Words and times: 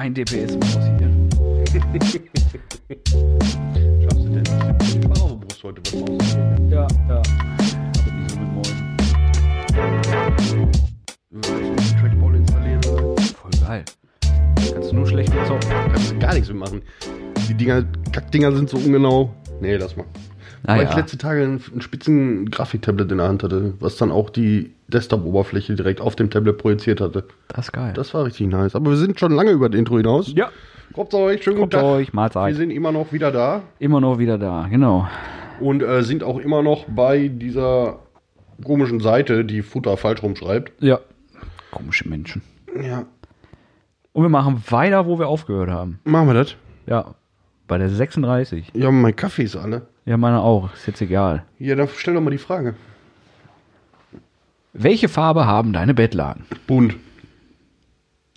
Ein 0.00 0.14
DPS 0.14 0.56
muss 0.56 0.78
hier. 0.78 1.10
Schaffst 4.00 4.24
du 4.24 4.30
denn? 4.30 4.44
Ich 4.80 5.06
war 5.06 5.20
auf 5.20 5.30
der 5.32 5.36
Brust 5.36 5.62
heute 5.62 5.82
beim 5.82 6.02
Ausgehen. 6.04 6.70
Ja, 6.70 6.86
ja. 7.06 7.16
Aber 7.18 8.10
die 8.10 8.32
so 8.32 8.40
mit 8.40 8.50
Mäusen. 8.54 8.96
Trackball 12.00 12.34
installieren. 12.34 12.80
Voll 13.18 13.50
geil. 13.60 13.84
Kannst 14.72 14.90
du 14.90 14.96
nur 14.96 15.06
schlecht 15.06 15.34
mit 15.34 15.46
zocken. 15.46 15.68
Kannst 15.68 16.12
du 16.12 16.18
gar 16.18 16.32
nichts 16.32 16.48
mitmachen. 16.48 16.80
Die 17.46 17.54
Dinger, 17.54 17.84
Kackdinger 18.10 18.56
sind 18.56 18.70
so 18.70 18.78
ungenau. 18.78 19.34
Nee, 19.60 19.76
lass 19.76 19.94
mal. 19.98 20.06
Ah, 20.66 20.76
Weil 20.76 20.84
ich 20.84 20.90
ja. 20.90 20.96
letzte 20.98 21.16
Tage 21.18 21.42
ein, 21.42 21.60
ein 21.74 21.80
spitzen 21.80 22.50
Grafiktablet 22.50 23.10
in 23.10 23.18
der 23.18 23.28
Hand 23.28 23.42
hatte, 23.42 23.74
was 23.80 23.96
dann 23.96 24.10
auch 24.10 24.28
die 24.30 24.72
Desktop-Oberfläche 24.88 25.74
direkt 25.74 26.00
auf 26.00 26.16
dem 26.16 26.28
Tablet 26.30 26.58
projiziert 26.58 27.00
hatte. 27.00 27.24
Das 27.48 27.66
ist 27.66 27.72
geil. 27.72 27.92
Das 27.94 28.12
war 28.12 28.24
richtig 28.24 28.48
nice. 28.48 28.74
Aber 28.74 28.90
wir 28.90 28.96
sind 28.98 29.18
schon 29.18 29.32
lange 29.32 29.52
über 29.52 29.68
das 29.68 29.78
Intro 29.78 29.96
hinaus. 29.96 30.32
ja. 30.34 30.50
Kommt 30.92 31.14
euch, 31.14 31.44
schönen 31.44 31.58
guten 31.58 31.70
Kommt 31.70 31.72
Tag. 31.74 31.84
euch, 31.84 32.08
Wir 32.08 32.16
Mahlzeit. 32.16 32.56
sind 32.56 32.70
immer 32.72 32.90
noch 32.90 33.12
wieder 33.12 33.30
da 33.30 33.62
Immer 33.78 34.00
noch 34.00 34.18
wieder 34.18 34.38
da, 34.38 34.66
genau. 34.68 35.06
und 35.60 35.84
äh, 35.84 36.02
sind 36.02 36.24
auch 36.24 36.38
immer 36.40 36.62
noch 36.64 36.84
bei 36.88 37.28
dieser 37.28 38.00
komischen 38.64 38.98
Seite, 38.98 39.44
die 39.44 39.62
Futter 39.62 39.96
falsch 39.96 40.20
rumschreibt. 40.24 40.72
Ja. 40.82 40.98
Komische 41.70 42.08
Menschen. 42.08 42.42
Ja. 42.82 43.04
Und 44.12 44.22
wir 44.24 44.28
machen 44.30 44.60
weiter, 44.68 45.06
wo 45.06 45.20
wir 45.20 45.28
aufgehört 45.28 45.70
haben. 45.70 46.00
Machen 46.02 46.26
wir 46.26 46.34
das? 46.34 46.56
Ja. 46.86 47.14
Bei 47.68 47.78
der 47.78 47.88
36. 47.88 48.72
Ja, 48.74 48.90
mein 48.90 49.14
Kaffee 49.14 49.44
ist 49.44 49.54
alle. 49.54 49.82
Ja, 50.10 50.16
meine 50.16 50.40
auch. 50.40 50.74
Ist 50.74 50.88
jetzt 50.88 51.00
egal. 51.02 51.44
Ja, 51.60 51.76
dann 51.76 51.86
stell 51.96 52.14
doch 52.14 52.20
mal 52.20 52.30
die 52.30 52.38
Frage. 52.38 52.74
Welche 54.72 55.08
Farbe 55.08 55.46
haben 55.46 55.72
deine 55.72 55.94
Bettlaken? 55.94 56.46
Bunt. 56.66 56.96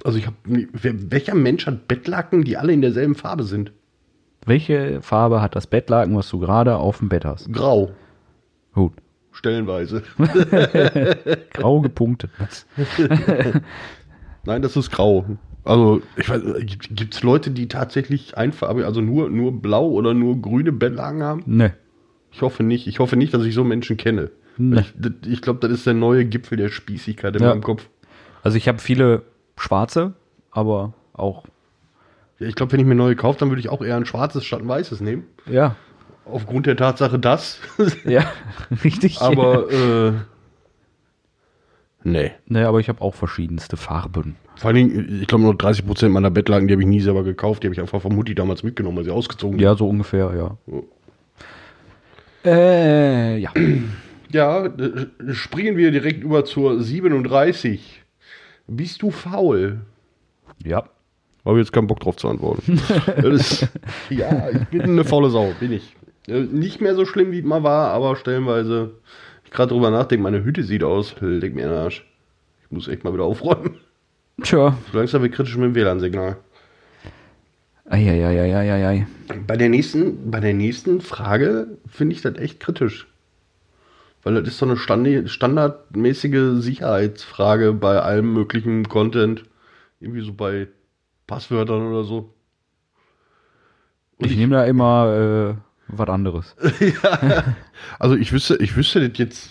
Also 0.03 0.19
ich 0.19 0.27
habe, 0.27 0.35
welcher 0.45 1.33
Mensch 1.33 1.65
hat 1.65 1.87
Bettlaken, 1.87 2.43
die 2.43 2.57
alle 2.57 2.73
in 2.73 2.81
derselben 2.81 3.15
Farbe 3.15 3.43
sind? 3.43 3.71
Welche 4.45 5.01
Farbe 5.01 5.41
hat 5.41 5.55
das 5.55 5.65
Bettlaken, 5.65 6.15
was 6.15 6.29
du 6.29 6.37
gerade 6.37 6.75
auf 6.77 6.99
dem 6.99 7.09
Bett 7.09 7.25
hast? 7.25 7.51
Grau, 7.51 7.89
Gut. 8.75 8.93
stellenweise. 9.31 10.03
Grau 11.53 11.81
gepunktet. 11.81 12.29
Nein, 14.45 14.61
das 14.61 14.75
ist 14.77 14.91
grau. 14.91 15.25
Also, 15.65 16.01
ich 16.17 16.27
weiß, 16.29 16.41
gibt 16.89 17.13
es 17.15 17.23
Leute, 17.23 17.51
die 17.51 17.67
tatsächlich 17.67 18.37
einfarbig, 18.37 18.85
also 18.85 18.99
nur, 19.01 19.29
nur 19.29 19.61
blau 19.61 19.87
oder 19.89 20.13
nur 20.13 20.41
grüne 20.41 20.71
Bettlaken 20.71 21.23
haben? 21.23 21.43
Ne. 21.45 21.73
Ich 22.31 22.41
hoffe 22.41 22.63
nicht. 22.63 22.87
Ich 22.87 22.99
hoffe 22.99 23.15
nicht, 23.15 23.33
dass 23.33 23.43
ich 23.45 23.53
so 23.53 23.63
Menschen 23.63 23.95
kenne. 23.95 24.31
Nee. 24.57 24.81
Ich, 24.81 24.93
ich 25.27 25.41
glaube, 25.41 25.59
das 25.61 25.71
ist 25.71 25.85
der 25.87 25.93
neue 25.93 26.25
Gipfel 26.25 26.57
der 26.57 26.69
Spießigkeit 26.69 27.35
in 27.35 27.43
Ja. 27.43 27.49
meinem 27.49 27.61
Kopf. 27.63 27.87
Also 28.43 28.57
ich 28.57 28.67
habe 28.67 28.79
viele 28.79 29.21
schwarze, 29.57 30.13
aber 30.51 30.93
auch. 31.13 31.45
Ja, 32.39 32.47
ich 32.47 32.55
glaube, 32.55 32.71
wenn 32.73 32.79
ich 32.79 32.85
mir 32.85 32.95
neue 32.95 33.15
kaufe, 33.15 33.39
dann 33.39 33.49
würde 33.49 33.61
ich 33.61 33.69
auch 33.69 33.81
eher 33.81 33.95
ein 33.95 34.05
schwarzes 34.05 34.43
statt 34.45 34.61
ein 34.61 34.67
weißes 34.67 34.99
nehmen. 34.99 35.23
Ja. 35.49 35.75
Aufgrund 36.25 36.65
der 36.65 36.75
Tatsache, 36.77 37.19
dass. 37.19 37.59
Ja, 38.05 38.25
richtig. 38.83 39.21
Aber, 39.21 39.71
äh. 39.71 40.13
Nee. 42.03 42.31
Ne, 42.47 42.67
aber 42.67 42.79
ich 42.79 42.89
habe 42.89 43.01
auch 43.01 43.15
verschiedenste 43.15 43.77
Farben. 43.77 44.35
Vor 44.57 44.67
allen 44.69 44.75
Dingen, 44.75 45.19
ich 45.21 45.27
glaube, 45.27 45.43
nur 45.43 45.53
30% 45.53 46.09
meiner 46.09 46.29
Bettlaken, 46.29 46.67
die 46.67 46.73
habe 46.73 46.83
ich 46.83 46.87
nie 46.87 46.99
selber 47.01 47.23
gekauft. 47.23 47.63
Die 47.63 47.67
habe 47.67 47.73
ich 47.73 47.81
einfach 47.81 48.01
von 48.01 48.15
Mutti 48.15 48.35
damals 48.35 48.63
mitgenommen, 48.63 48.97
weil 48.97 49.03
sie 49.05 49.11
ausgezogen 49.11 49.57
Ja, 49.59 49.75
so 49.75 49.87
ungefähr, 49.87 50.33
ja. 50.35 50.57
Äh, 52.45 53.37
ja. 53.37 53.51
Ja, 54.31 54.69
springen 55.31 55.77
wir 55.77 55.91
direkt 55.91 56.23
über 56.23 56.43
zur 56.45 56.81
37. 56.81 58.03
Bist 58.67 59.01
du 59.01 59.11
faul? 59.11 59.81
Ja. 60.63 60.83
Habe 61.45 61.59
jetzt 61.59 61.73
keinen 61.73 61.87
Bock 61.87 61.99
drauf 61.99 62.15
zu 62.15 62.29
antworten. 62.29 62.79
ist, 63.23 63.67
ja, 64.09 64.49
ich 64.49 64.67
bin 64.69 64.81
eine 64.81 65.03
faule 65.03 65.29
Sau, 65.29 65.51
bin 65.59 65.73
ich. 65.73 65.95
Äh, 66.27 66.41
Nicht 66.41 66.79
mehr 66.79 66.95
so 66.95 67.05
schlimm, 67.05 67.31
wie 67.31 67.39
es 67.39 67.45
mal 67.45 67.63
war, 67.63 67.89
aber 67.91 68.15
stellenweise, 68.15 68.91
gerade 69.53 69.69
drüber 69.73 69.89
nachdenke, 69.91 70.23
meine 70.23 70.43
Hütte 70.43 70.63
sieht 70.63 70.83
aus, 70.83 71.15
leg 71.21 71.55
mir 71.55 71.63
in 71.63 71.69
den 71.69 71.77
Arsch. 71.77 72.05
Ich 72.63 72.71
muss 72.71 72.87
echt 72.87 73.03
mal 73.03 73.13
wieder 73.13 73.23
aufräumen. 73.23 73.77
Tja. 74.41 74.77
So 74.91 74.97
langsam 74.97 75.21
wird 75.21 75.33
kritisch 75.33 75.55
mit 75.55 75.67
dem 75.67 75.75
WLAN-Signal. 75.75 76.37
Eieieiei. 77.85 79.05
Bei 79.45 79.57
der 79.57 79.69
nächsten, 79.69 80.31
bei 80.31 80.39
der 80.39 80.53
nächsten 80.53 81.01
Frage 81.01 81.77
finde 81.87 82.15
ich 82.15 82.21
das 82.21 82.35
echt 82.37 82.59
kritisch. 82.59 83.07
Weil 84.23 84.35
das 84.35 84.47
ist 84.47 84.57
so 84.57 84.65
eine 84.65 84.75
Standi- 84.75 85.27
standardmäßige 85.27 86.61
Sicherheitsfrage 86.63 87.73
bei 87.73 87.99
allem 87.99 88.33
möglichen 88.33 88.87
Content. 88.87 89.43
Irgendwie 89.99 90.21
so 90.21 90.33
bei 90.33 90.67
Passwörtern 91.27 91.87
oder 91.87 92.05
so. 92.05 92.33
Ich 94.19 94.37
nehme 94.37 94.55
da 94.55 94.63
immer 94.63 95.57
äh, 95.57 95.72
was 95.87 96.09
anderes. 96.09 96.55
Also 97.99 98.15
ich 98.15 98.31
wüsste, 98.31 98.55
ich 98.57 98.75
wüsste 98.75 99.07
das 99.07 99.17
jetzt. 99.17 99.49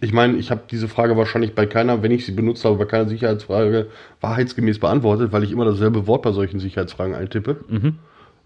Ich 0.00 0.12
meine, 0.14 0.38
ich 0.38 0.50
habe 0.50 0.62
diese 0.70 0.88
Frage 0.88 1.16
wahrscheinlich 1.18 1.54
bei 1.54 1.66
keiner, 1.66 2.02
wenn 2.02 2.10
ich 2.10 2.24
sie 2.24 2.32
benutzt 2.32 2.64
habe, 2.64 2.76
bei 2.76 2.86
keiner 2.86 3.06
Sicherheitsfrage 3.08 3.88
wahrheitsgemäß 4.22 4.78
beantwortet, 4.78 5.30
weil 5.32 5.44
ich 5.44 5.52
immer 5.52 5.66
dasselbe 5.66 6.06
Wort 6.06 6.22
bei 6.22 6.32
solchen 6.32 6.58
Sicherheitsfragen 6.58 7.14
eintippe. 7.14 7.56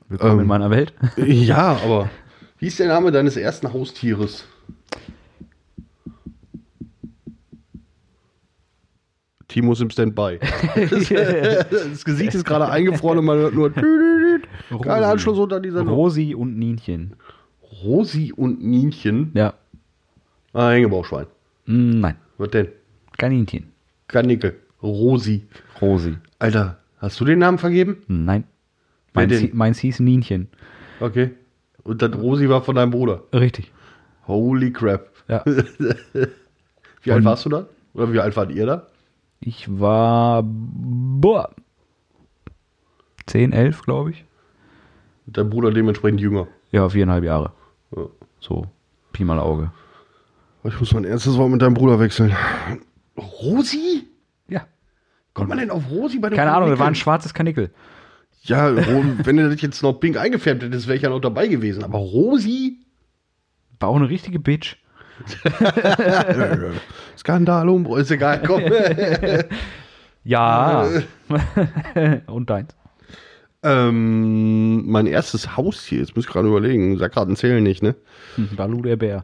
Willkommen 0.08 0.32
Ähm. 0.32 0.41
in 0.41 0.47
meiner 0.47 0.70
Welt. 0.70 0.92
Ja, 1.16 1.78
aber 1.84 2.10
wie 2.58 2.66
ist 2.66 2.78
der 2.80 2.88
Name 2.88 3.12
deines 3.12 3.36
ersten 3.36 3.72
Haustieres? 3.72 4.44
Timo 9.54 9.72
ist 9.72 9.81
im 9.81 9.88
Standby. 9.88 10.41
das 11.70 12.04
Gesicht 12.04 12.34
ist 12.34 12.44
gerade 12.44 12.69
eingefroren 12.69 13.20
und 13.20 13.25
man 13.25 13.38
hört 13.38 13.54
nur 13.54 13.72
keine 14.82 15.06
Anschluss 15.06 15.38
unter 15.38 15.60
dieser. 15.60 15.82
Rosi 15.82 16.34
und 16.34 16.59
Nienchen. 16.59 17.15
Rosi 17.84 18.32
und 18.34 18.64
Nienchen. 18.64 19.31
Ja. 19.34 19.54
Ah, 20.54 20.70
Hängebauchschwein. 20.70 21.26
Mm, 21.66 22.00
Nein, 22.00 22.16
Was 22.37 22.50
denn? 22.50 22.66
Kaninchen. 23.16 23.66
Kanickel. 24.09 24.56
Rosi. 24.82 25.47
Rosi. 25.81 26.16
Alter, 26.41 26.78
hast 26.98 27.20
du 27.20 27.25
den 27.25 27.38
Namen 27.38 27.59
vergeben? 27.59 27.98
Nein. 28.09 28.43
Meins, 29.12 29.53
meins 29.53 29.78
hieß 29.78 30.00
Nienchen. 30.00 30.48
Okay. 30.98 31.31
Und 31.84 32.03
das 32.03 32.12
Rosi 32.19 32.48
war 32.48 32.62
von 32.62 32.75
deinem 32.75 32.91
Bruder. 32.91 33.22
Richtig. 33.32 33.70
Holy 34.26 34.72
crap. 34.72 35.10
Ja. 35.28 35.44
Wie 37.04 37.12
alt 37.12 37.25
warst 37.25 37.44
du 37.44 37.50
da? 37.50 37.66
Oder 37.93 38.12
wie 38.12 38.19
alt 38.19 38.34
wart 38.37 38.50
ihr 38.50 38.66
da? 38.66 38.88
Ich 39.47 39.78
war 39.78 40.43
boah, 40.43 41.55
10, 43.27 43.53
11, 43.53 43.82
glaube 43.82 44.12
ich. 44.12 44.25
Dein 45.27 45.50
Bruder 45.50 45.71
dementsprechend 45.71 46.22
jünger. 46.22 46.49
Ja, 46.72 46.88
viereinhalb 46.88 47.25
Jahre. 47.25 47.53
Ja. 47.94 48.05
So, 48.41 48.66
Pi 49.12 49.22
mal 49.22 49.38
Auge. 49.38 49.71
Ich 50.65 50.81
muss 50.81 50.94
mein 50.94 51.05
erstes 51.05 51.37
Wort 51.37 51.50
mit 51.50 51.60
deinem 51.60 51.75
Bruder 51.75 52.00
wechseln. 52.00 52.34
Rosi? 53.19 54.09
Ja. 54.49 54.66
Kommt 55.34 55.50
man 55.50 55.59
denn 55.59 55.71
auf 55.71 55.91
Rosi 55.91 56.19
bei 56.21 56.31
der 56.31 56.38
Keine 56.38 56.55
Ahnung, 56.55 56.71
da 56.71 56.78
war 56.78 56.87
ein 56.87 56.94
schwarzes 56.94 57.34
Kanickel. 57.34 57.71
Ja, 58.44 58.75
wenn 59.26 59.37
du 59.37 59.50
das 59.50 59.61
jetzt 59.61 59.82
noch 59.82 59.93
pink 60.00 60.16
eingefärbt 60.16 60.62
hättest, 60.62 60.87
wäre 60.87 60.97
ich 60.97 61.03
ja 61.03 61.11
noch 61.11 61.21
dabei 61.21 61.49
gewesen. 61.49 61.84
Aber 61.84 61.99
Rosi? 61.99 62.78
War 63.78 63.91
auch 63.91 63.97
eine 63.97 64.09
richtige 64.09 64.38
Bitch. 64.38 64.76
Skandal, 67.19 67.69
Umbro, 67.69 67.97
ist 67.97 68.10
egal, 68.10 68.42
komm. 68.47 68.62
Ja. 70.26 70.88
Und 72.28 72.48
deins. 72.48 72.75
ähm, 73.62 74.86
mein 74.91 75.06
erstes 75.06 75.54
Haustier, 75.54 75.98
jetzt 75.98 76.16
muss 76.16 76.25
ich 76.25 76.30
gerade 76.32 76.48
überlegen. 76.48 76.97
Sackraten 76.97 77.36
zählen 77.36 77.62
nicht, 77.62 77.82
ne? 77.82 77.94
Hm, 78.36 78.48
Balu 78.56 78.80
der 78.80 78.97
Bär. 78.97 79.22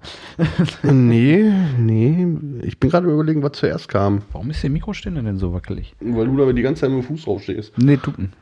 nee, 0.83 1.51
nee. 1.79 2.27
Ich 2.65 2.79
bin 2.79 2.91
gerade 2.91 3.09
überlegen, 3.11 3.43
was 3.43 3.53
zuerst 3.53 3.89
kam. 3.89 4.21
Warum 4.33 4.51
ist 4.51 4.63
der 4.63 4.69
Mikroständer 4.69 5.23
denn 5.23 5.39
so 5.39 5.55
wackelig? 5.55 5.95
Weil 6.01 6.27
du 6.27 6.37
da 6.37 6.53
die 6.53 6.61
ganze 6.61 6.83
Zeit 6.83 6.91
mit 6.91 7.03
dem 7.03 7.07
Fuß 7.07 7.25
drauf 7.25 7.43
stehst. 7.45 7.79
Nee, 7.79 7.97
tut 7.97 8.19
nicht. 8.19 8.33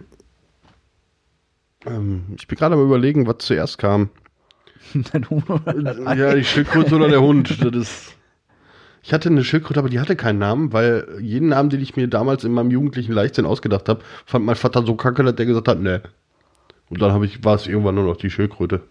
Ähm, 1.86 2.24
ich 2.36 2.48
bin 2.48 2.58
gerade 2.58 2.74
überlegen, 2.74 3.28
was 3.28 3.36
zuerst 3.38 3.78
kam. 3.78 4.10
Dein 5.12 5.29
Huhn 5.31 5.43
oder 5.49 6.06
Ei? 6.06 6.17
Ja, 6.17 6.35
die 6.35 6.44
Schildkröte 6.44 6.94
oder 6.96 7.08
der 7.08 7.20
Hund. 7.20 7.62
Das 7.62 7.75
ist. 7.75 8.14
Ich 9.02 9.12
hatte 9.12 9.29
eine 9.29 9.44
Schildkröte, 9.44 9.81
aber 9.81 9.88
die 9.88 10.00
hatte 10.00 10.17
keinen 10.17 10.38
Namen, 10.38 10.73
weil 10.73 11.19
jeden 11.20 11.49
Namen, 11.49 11.70
den 11.70 11.81
ich 11.81 11.96
mir 11.96 12.08
damals 12.08 12.44
in 12.44 12.52
meinem 12.52 12.70
jugendlichen 12.70 13.12
Leichtsinn 13.12 13.46
ausgedacht 13.46 13.88
habe, 13.88 14.02
fand 14.26 14.44
mein 14.44 14.56
Vater 14.56 14.85
so 14.85 14.96
kacke, 14.96 15.23
dass 15.23 15.37
der 15.37 15.46
gesagt 15.46 15.69
hat, 15.69 15.81
ne. 15.81 16.02
Und 16.90 17.00
dann 17.00 17.23
ich, 17.23 17.44
war 17.44 17.55
es 17.55 17.67
irgendwann 17.67 17.94
nur 17.94 18.05
noch 18.05 18.17
die 18.17 18.31
Schildkröte. 18.31 18.82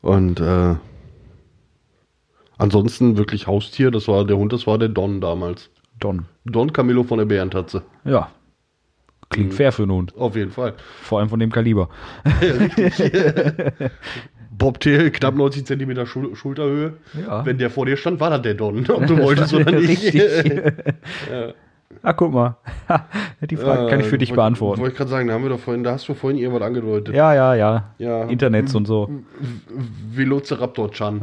Und 0.00 0.40
äh, 0.40 0.74
ansonsten 2.58 3.16
wirklich 3.16 3.46
Haustier, 3.46 3.90
das 3.90 4.08
war 4.08 4.24
der 4.24 4.36
Hund, 4.36 4.52
das 4.52 4.66
war 4.66 4.78
der 4.78 4.88
Don 4.88 5.20
damals. 5.20 5.70
Don. 6.00 6.26
Don 6.44 6.72
Camillo 6.72 7.04
von 7.04 7.18
der 7.18 7.26
Bärentatze. 7.26 7.82
Ja. 8.04 8.30
Klingt 9.30 9.54
fair 9.54 9.72
für 9.72 9.82
einen 9.82 9.92
Hund. 9.92 10.14
Auf 10.16 10.36
jeden 10.36 10.50
Fall. 10.52 10.74
Vor 11.02 11.18
allem 11.20 11.28
von 11.28 11.40
dem 11.40 11.50
Kaliber. 11.50 11.88
Bobtail, 14.56 15.10
knapp 15.10 15.34
90 15.34 15.66
Zentimeter 15.66 16.06
Schul 16.06 16.36
Schulterhöhe. 16.36 16.94
Ja. 17.26 17.44
Wenn 17.44 17.58
der 17.58 17.70
vor 17.70 17.86
dir 17.86 17.96
stand, 17.96 18.20
war 18.20 18.30
das 18.30 18.42
der 18.42 18.54
Don, 18.54 18.88
ob 18.88 19.06
du 19.06 19.18
wolltest 19.18 19.52
oder 19.54 19.72
nicht. 19.80 20.04
Richtig. 20.14 20.62
Ah, 22.02 22.12
guck 22.12 22.32
mal. 22.34 22.56
Die 23.48 23.56
Frage 23.56 23.86
kann 23.88 24.00
ich 24.00 24.06
für 24.06 24.18
dich 24.18 24.30
Wollte- 24.30 24.36
beantworten. 24.40 24.80
Wollte 24.82 24.92
ich 24.92 24.98
gerade 24.98 25.10
sagen, 25.10 25.28
da 25.28 25.34
haben 25.34 25.42
wir 25.44 25.48
doch 25.50 25.60
vorhin, 25.60 25.84
da 25.84 25.92
hast 25.92 26.06
du 26.08 26.12
vorhin 26.14 26.38
irgendwas 26.38 26.62
angedeutet. 26.66 27.14
Ja, 27.14 27.32
ja, 27.34 27.54
ja. 27.54 27.94
Ja. 27.98 28.24
Internets 28.24 28.74
und 28.74 28.86
so. 28.86 29.08
Velociraptor 30.12 30.90
Chan. 30.90 31.22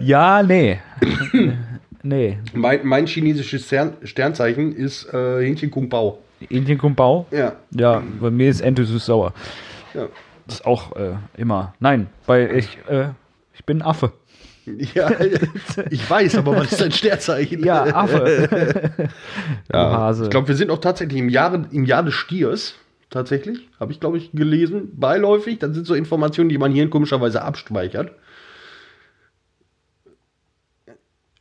Ja, 0.00 0.42
nee. 0.42 0.78
nee. 2.02 2.38
mein, 2.54 2.86
mein 2.86 3.06
chinesisches 3.06 3.66
Stern, 3.66 3.94
Sternzeichen 4.02 4.74
ist 4.74 5.12
äh, 5.12 5.40
Hähnchen 5.42 5.70
Kung 5.70 5.88
Pao. 5.88 6.18
Indien 6.48 6.78
Kumbau? 6.78 7.26
Ja. 7.30 7.56
Ja, 7.70 8.02
bei 8.20 8.30
mir 8.30 8.48
ist 8.48 8.60
Ente 8.60 8.84
süß 8.84 9.04
sauer. 9.04 9.34
Ja. 9.94 10.08
Das 10.46 10.56
ist 10.56 10.66
auch 10.66 10.96
äh, 10.96 11.12
immer. 11.36 11.74
Nein, 11.80 12.08
weil 12.26 12.56
ich, 12.56 12.78
äh, 12.88 13.08
ich 13.54 13.64
bin 13.64 13.82
Affe. 13.82 14.12
ja, 14.94 15.10
ich 15.90 16.08
weiß, 16.08 16.36
aber 16.36 16.56
was 16.56 16.72
ist 16.72 16.80
dein 16.80 16.92
Sternzeichen? 16.92 17.64
Ja, 17.64 17.84
Affe. 17.94 18.90
Ja, 19.72 19.92
Hase. 19.92 20.24
Ich 20.24 20.30
glaube, 20.30 20.48
wir 20.48 20.56
sind 20.56 20.70
auch 20.70 20.78
tatsächlich 20.78 21.18
im 21.18 21.28
Jahre, 21.28 21.66
im 21.70 21.84
Jahr 21.84 22.02
des 22.02 22.14
Stiers. 22.14 22.74
Tatsächlich. 23.10 23.68
Habe 23.80 23.92
ich, 23.92 24.00
glaube 24.00 24.18
ich, 24.18 24.30
gelesen. 24.32 24.92
Beiläufig. 24.94 25.58
Das 25.58 25.74
sind 25.74 25.86
so 25.86 25.94
Informationen, 25.94 26.48
die 26.48 26.58
man 26.58 26.72
hier 26.72 26.88
komischerweise 26.88 27.42
abspeichert. 27.42 28.12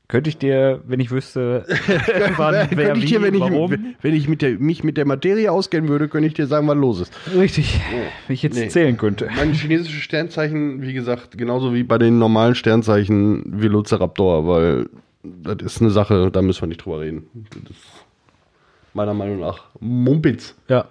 Könnte 0.10 0.30
ich 0.32 0.38
dir, 0.40 0.82
wenn 0.88 1.00
ich 1.00 1.12
wüsste, 1.12 1.66
wann, 2.38 2.68
wer, 2.72 2.88
Könnte 2.88 2.98
ich 2.98 3.04
wie, 3.04 3.06
dir, 3.06 3.22
wenn 3.22 3.36
ich, 3.36 3.40
warum? 3.42 3.96
wenn 4.02 4.14
ich 4.16 4.28
mit 4.28 4.42
der, 4.42 4.58
mich 4.58 4.84
mit 4.84 4.98
der 4.98 5.06
Materie 5.06 5.52
auskennen 5.52 5.88
würde, 5.88 6.10
könnte 6.10 6.28
ich 6.28 6.34
dir 6.34 6.48
sagen, 6.48 6.68
was 6.68 6.76
los 6.76 7.02
ist. 7.02 7.14
Richtig, 7.36 7.80
wenn 8.26 8.34
ich 8.34 8.42
jetzt 8.42 8.56
Nee. 8.58 8.70
zählen 8.70 8.98
könnte. 8.98 9.30
Mein 9.36 9.54
chinesisches 9.54 10.02
Sternzeichen, 10.02 10.82
wie 10.82 10.94
gesagt, 10.94 11.38
genauso 11.38 11.76
wie 11.76 11.84
bei 11.84 12.00
den 12.00 12.18
normalen 12.18 12.56
Sternzeichen 12.56 13.44
Velociraptor, 13.62 14.48
weil 14.48 14.90
das 15.24 15.62
ist 15.62 15.82
eine 15.82 15.92
Sache, 15.92 16.32
da 16.32 16.42
müssen 16.42 16.62
wir 16.64 16.68
nicht 16.70 16.84
drüber 16.84 17.02
reden. 17.02 17.28
Das 17.52 17.70
ist 17.78 17.86
meiner 18.96 19.14
Meinung 19.14 19.40
nach 19.40 19.66
Mumpitz. 19.80 20.56
Ja. 20.70 20.88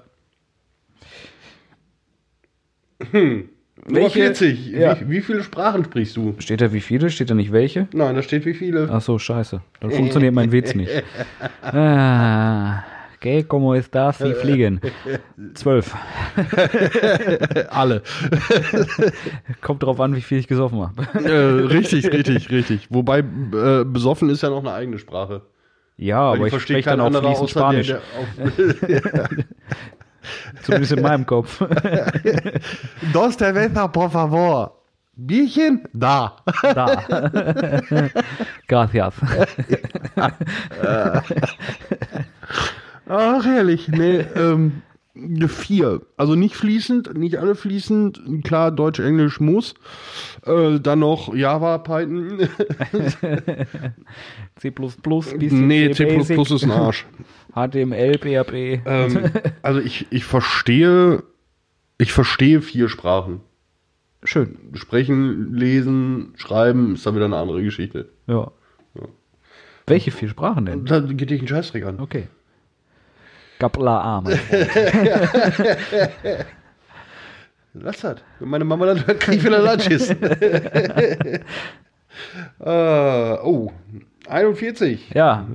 Nummer 3.13 3.43
Welche- 3.87 4.21
40. 4.21 4.71
Ja. 4.73 4.99
Wie, 5.01 5.11
wie 5.11 5.21
viele 5.21 5.43
Sprachen 5.43 5.85
sprichst 5.85 6.17
du? 6.17 6.35
Steht 6.39 6.61
da 6.61 6.73
wie 6.73 6.81
viele? 6.81 7.11
Steht 7.11 7.31
da 7.31 7.35
nicht 7.35 7.53
welche? 7.53 7.89
Nein, 7.93 8.15
da 8.15 8.23
steht 8.23 8.45
wie 8.45 8.55
viele. 8.55 8.89
Ach 8.91 9.01
so, 9.01 9.19
scheiße. 9.19 9.61
Dann 9.81 9.91
funktioniert 9.91 10.35
mein 10.35 10.53
Witz 10.53 10.75
nicht. 10.75 10.91
Ah, 11.63 12.83
que 13.21 13.43
como 13.45 13.75
estás? 13.75 14.19
Sie 14.19 14.33
fliegen. 14.35 14.81
Zwölf. 15.55 15.95
Alle. 17.71 18.03
Kommt 19.61 19.83
drauf 19.83 20.01
an, 20.01 20.15
wie 20.17 20.21
viel 20.21 20.39
ich 20.39 20.47
gesoffen 20.49 20.81
habe. 20.81 21.03
äh, 21.29 21.67
richtig, 21.67 22.11
richtig, 22.13 22.51
richtig. 22.51 22.87
Wobei 22.91 23.21
äh, 23.21 23.85
besoffen 23.85 24.31
ist 24.31 24.43
ja 24.43 24.51
noch 24.51 24.61
eine 24.61 24.73
eigene 24.73 24.99
Sprache. 24.99 25.43
Ja, 25.97 26.31
Weil 26.31 26.37
aber 26.39 26.47
ich 26.47 26.61
spreche 26.61 26.91
dann 26.91 27.01
auch 27.01 27.09
fließend 27.11 27.27
außer 27.27 27.43
der, 27.73 27.83
Spanisch. 27.83 27.87
der 27.89 27.99
auf 27.99 29.29
Zumindest 30.63 30.93
in 30.93 31.03
meinem 31.03 31.27
Kopf. 31.27 31.61
Dos 33.13 33.37
cerveza, 33.37 33.89
por 33.89 34.11
favor. 34.11 34.75
Bierchen? 35.17 35.83
Da. 35.93 36.37
Da. 36.63 37.03
Gracias. 38.69 39.15
Ach, 43.09 43.45
herrlich. 43.45 43.89
Nee, 43.89 44.25
ähm, 44.37 44.83
vier. 45.49 46.03
Also 46.17 46.35
nicht 46.35 46.57
fließend, 46.57 47.17
nicht 47.17 47.37
alle 47.37 47.55
fließend. 47.55 48.43
Klar, 48.45 48.71
Deutsch, 48.71 49.01
Englisch 49.01 49.41
muss. 49.41 49.75
Äh, 50.45 50.81
dann 50.81 51.01
noch 51.01 51.35
Java, 51.35 51.79
Python. 51.79 52.39
C++, 54.57 54.71
bisschen 54.71 55.67
nee, 55.67 55.91
C++ 55.93 56.05
Basic, 56.05 56.39
ist 56.39 56.65
ein 56.65 56.71
Arsch. 56.71 57.07
HTML, 57.55 58.19
PHP. 58.19 58.83
ähm, 58.87 59.31
also 59.63 59.81
ich, 59.81 60.07
ich 60.11 60.25
verstehe, 60.25 61.23
ich 61.99 62.13
verstehe 62.13 62.61
vier 62.61 62.89
Sprachen. 62.89 63.41
Schön. 64.25 64.59
Sprechen, 64.75 65.55
lesen, 65.55 66.33
schreiben 66.37 66.95
ist 66.95 67.07
da 67.07 67.15
wieder 67.15 67.27
eine 67.27 67.37
andere 67.37 67.63
Geschichte. 67.63 68.09
Ja. 68.27 68.51
Welche 69.89 70.11
vier 70.11 70.29
Sprachen 70.29 70.67
denn? 70.67 70.85
Da 70.85 71.01
geht 71.01 71.31
dich 71.31 71.41
ein 71.41 71.49
Scheißdreck 71.49 71.85
an. 71.87 72.01
Okay. 72.01 72.29
Gabla 73.59 74.01
A, 74.01 74.21
mein 74.21 74.37
Freund. 74.37 74.69
Lass 77.75 78.01
das. 78.03 78.17
Wenn 78.39 78.49
meine 78.49 78.65
Mama 78.65 78.87
das 78.87 79.07
hört, 79.07 79.21
krieg 79.21 79.37
ich 79.37 79.45
wieder 79.45 79.63
Lunches. 79.63 80.11
äh, 82.61 83.37
oh, 83.43 83.73
41. 84.29 85.11
Ja. 85.15 85.47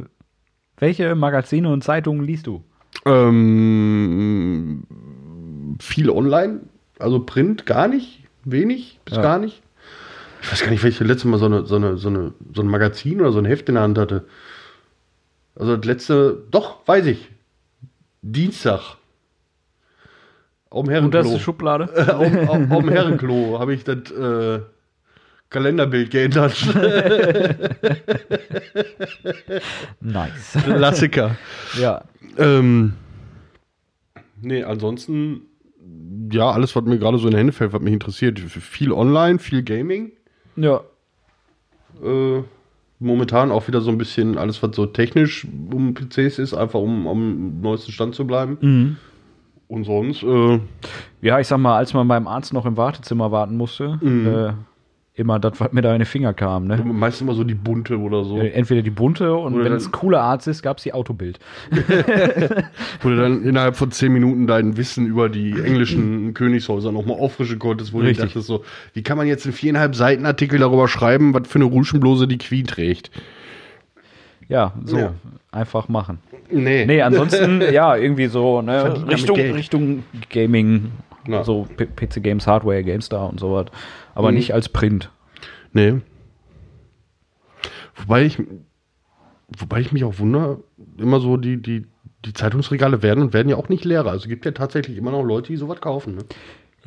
Welche 0.78 1.16
Magazine 1.16 1.70
und 1.72 1.84
Zeitungen 1.84 2.24
liest 2.26 2.48
du? 2.48 2.64
Ähm, 3.06 4.84
viel 5.80 6.10
online, 6.10 6.62
also 7.00 7.20
Print 7.22 7.66
gar 7.66 7.88
nicht, 7.88 8.24
wenig 8.44 9.00
bis 9.06 9.16
Ja. 9.16 9.22
gar 9.22 9.40
nicht. 9.40 9.62
Ich 10.42 10.52
weiß 10.52 10.62
gar 10.62 10.72
nicht, 10.72 10.84
welche 10.84 11.04
letzte 11.06 11.28
Mal 11.30 11.38
so, 11.40 11.46
eine, 11.46 11.66
so, 11.66 11.76
eine, 11.78 11.98
so, 11.98 12.10
eine, 12.10 12.34
so 12.54 12.62
ein 12.62 12.68
Magazin 12.68 13.22
oder 13.22 13.32
so 13.32 13.40
ein 13.40 13.46
Heft 13.46 13.70
in 13.70 13.76
der 13.76 13.84
Hand 13.84 13.98
hatte. 13.98 14.26
Also 15.56 15.78
das 15.78 15.86
letzte, 15.86 16.44
doch, 16.52 16.86
weiß 16.86 17.06
ich. 17.06 17.30
Dienstag. 18.24 18.98
Dem 20.74 20.90
Herrenklo. 20.90 21.20
Unterste 21.20 21.40
Schublade? 21.40 21.84
auf, 22.18 22.50
auf, 22.50 22.72
auf 22.72 22.80
dem 22.80 22.90
Herrenklo 22.90 23.60
habe 23.60 23.76
ich 23.76 23.84
das 23.84 24.10
äh, 24.12 24.62
Kalenderbild 25.50 26.10
geändert. 26.10 26.56
Nice. 30.02 30.58
Klassiker. 30.64 31.38
Ja. 31.80 32.04
Ähm, 32.38 32.94
nee, 34.42 34.64
ansonsten, 34.64 35.44
ja, 36.32 36.50
alles, 36.52 36.76
was 36.76 36.84
mir 36.84 36.98
gerade 36.98 37.18
so 37.18 37.28
in 37.28 37.32
die 37.32 37.38
Hände 37.38 37.54
fällt, 37.54 37.74
was 37.74 37.82
mich 37.82 37.94
interessiert. 37.94 38.40
Viel 38.40 38.92
online, 38.92 39.40
viel 39.40 39.64
Gaming. 39.64 40.12
Ja. 40.56 40.82
Äh, 42.04 42.44
momentan 43.04 43.52
auch 43.52 43.68
wieder 43.68 43.82
so 43.82 43.92
ein 43.92 43.98
bisschen 43.98 44.38
alles, 44.38 44.64
was 44.64 44.76
so 44.76 44.86
technisch 44.86 45.46
um 45.72 45.94
PCs 45.94 46.40
ist, 46.40 46.54
einfach 46.54 46.80
um 46.80 47.08
am 47.08 47.62
neuesten 47.62 47.92
Stand 47.92 48.16
zu 48.16 48.26
bleiben. 48.26 48.58
Mhm. 48.62 48.98
Und 49.68 49.86
sonst, 49.86 50.24
äh, 50.24 50.60
Ja, 51.22 51.40
ich 51.40 51.48
sag 51.48 51.58
mal, 51.58 51.78
als 51.78 51.94
man 51.94 52.08
beim 52.08 52.28
Arzt 52.28 52.54
noch 52.54 52.66
im 52.66 52.78
Wartezimmer 52.78 53.32
warten 53.32 53.58
musste, 53.58 54.00
äh, 54.04 54.54
immer 55.16 55.40
das, 55.40 55.60
was 55.60 55.72
mir 55.74 55.82
da 55.84 55.94
in 55.94 56.00
die 56.00 56.06
Finger 56.06 56.34
kam, 56.34 56.66
ne? 56.66 56.78
meistens 56.84 57.22
immer 57.22 57.36
so 57.36 57.44
die 57.44 57.54
bunte 57.54 58.00
oder 58.00 58.24
so. 58.24 58.40
Äh, 58.40 58.50
Entweder 58.50 58.82
die 58.82 58.90
bunte 58.90 59.36
und 59.36 59.54
Oder 59.54 59.66
wenn 59.66 59.74
es 59.74 59.86
ein 59.86 59.92
cooler 59.92 60.22
Arzt 60.22 60.48
ist, 60.48 60.64
gab 60.64 60.78
es 60.78 60.84
die 60.84 60.94
Autobild. 60.94 61.40
Wo 63.02 63.10
du 63.10 63.16
dann 63.18 63.44
innerhalb 63.44 63.76
von 63.76 63.92
zehn 63.92 64.12
Minuten 64.12 64.48
dein 64.48 64.76
Wissen 64.76 65.06
über 65.06 65.30
die 65.30 65.52
englischen 65.52 66.34
Königshäuser 66.34 66.92
nochmal 66.92 67.18
auffrischen 67.20 67.60
konntest, 67.60 67.94
wo 67.94 68.00
du 68.00 68.08
Richtig. 68.08 68.26
dachtest 68.26 68.48
so, 68.48 68.64
wie 68.94 69.04
kann 69.04 69.18
man 69.18 69.28
jetzt 69.28 69.46
einen 69.46 69.54
viereinhalb 69.54 69.96
Seiten 69.96 70.26
Artikel 70.26 70.58
darüber 70.60 70.88
schreiben, 70.88 71.34
was 71.34 71.48
für 71.48 71.56
eine 71.60 71.66
Rutschenblose 71.66 72.28
die 72.28 72.40
Queen 72.40 72.66
trägt? 72.66 73.12
Ja, 74.50 74.74
so. 74.84 74.98
Ja. 74.98 75.14
Einfach 75.52 75.88
machen. 75.90 76.18
Nee. 76.50 76.86
Nee, 76.86 77.02
ansonsten, 77.04 77.62
ja, 77.72 77.96
irgendwie 77.96 78.26
so, 78.26 78.64
ne, 78.64 79.08
Richtung. 79.08 79.38
Richtung 79.40 80.04
Gaming, 80.32 80.92
Ja. 81.28 81.44
so 81.44 81.68
PC 81.96 82.24
Games, 82.24 82.48
Hardware, 82.48 82.84
GameStar 82.84 83.30
und 83.30 83.40
sowas. 83.40 83.68
Aber 84.16 84.30
Mhm. 84.30 84.36
nicht 84.38 84.54
als 84.54 84.70
Print. 84.70 85.10
Nee. 85.72 85.96
Wobei 87.96 88.24
ich, 88.24 88.42
wobei 89.58 89.80
ich 89.82 89.92
mich 89.92 90.04
auch 90.04 90.20
wundere, 90.20 90.60
immer 90.98 91.20
so 91.20 91.38
die, 91.38 91.62
die, 91.62 91.86
die 92.26 92.34
Zeitungsregale 92.34 93.02
werden 93.04 93.24
und 93.24 93.34
werden 93.34 93.50
ja 93.50 93.56
auch 93.56 93.70
nicht 93.70 93.86
leerer. 93.86 94.10
Also 94.12 94.24
es 94.24 94.30
gibt 94.30 94.46
ja 94.46 94.52
tatsächlich 94.52 94.98
immer 94.98 95.12
noch 95.12 95.24
Leute, 95.24 95.48
die 95.48 95.58
sowas 95.58 95.82
kaufen. 95.82 96.16
Ne? 96.16 96.22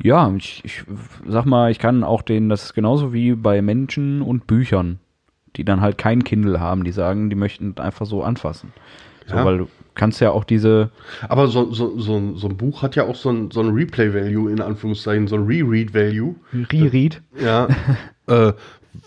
Ja, 0.03 0.31
ich, 0.37 0.61
ich 0.63 0.83
sag 1.27 1.45
mal, 1.45 1.71
ich 1.71 1.79
kann 1.79 2.03
auch 2.03 2.21
den, 2.21 2.49
das 2.49 2.65
ist 2.65 2.73
genauso 2.73 3.13
wie 3.13 3.33
bei 3.33 3.61
Menschen 3.61 4.21
und 4.21 4.45
Büchern, 4.47 4.99
die 5.55 5.65
dann 5.65 5.81
halt 5.81 5.97
kein 5.97 6.23
Kindle 6.23 6.59
haben, 6.59 6.83
die 6.83 6.91
sagen, 6.91 7.29
die 7.29 7.35
möchten 7.35 7.77
einfach 7.79 8.05
so 8.05 8.23
anfassen. 8.23 8.73
So, 9.25 9.37
Ja. 9.37 9.45
weil 9.45 9.57
du 9.59 9.67
kannst 9.97 10.21
ja 10.21 10.31
auch 10.31 10.45
diese, 10.45 10.91
Aber 11.27 11.47
so, 11.47 11.73
so, 11.73 11.99
so, 11.99 12.15
ein- 12.15 12.35
so 12.37 12.47
ein 12.47 12.55
Buch 12.55 12.81
hat 12.81 12.95
ja 12.95 13.03
auch 13.05 13.15
so 13.15 13.29
ein, 13.29 13.51
so 13.51 13.59
ein 13.59 13.69
Replay-Value 13.71 14.49
in 14.51 14.61
Anführungszeichen, 14.61 15.27
so 15.27 15.35
ein 15.35 15.45
Reread-Value. 15.45 16.35
Reread. 16.71 17.21
Ja. 17.43 17.67
äh, 18.27 18.53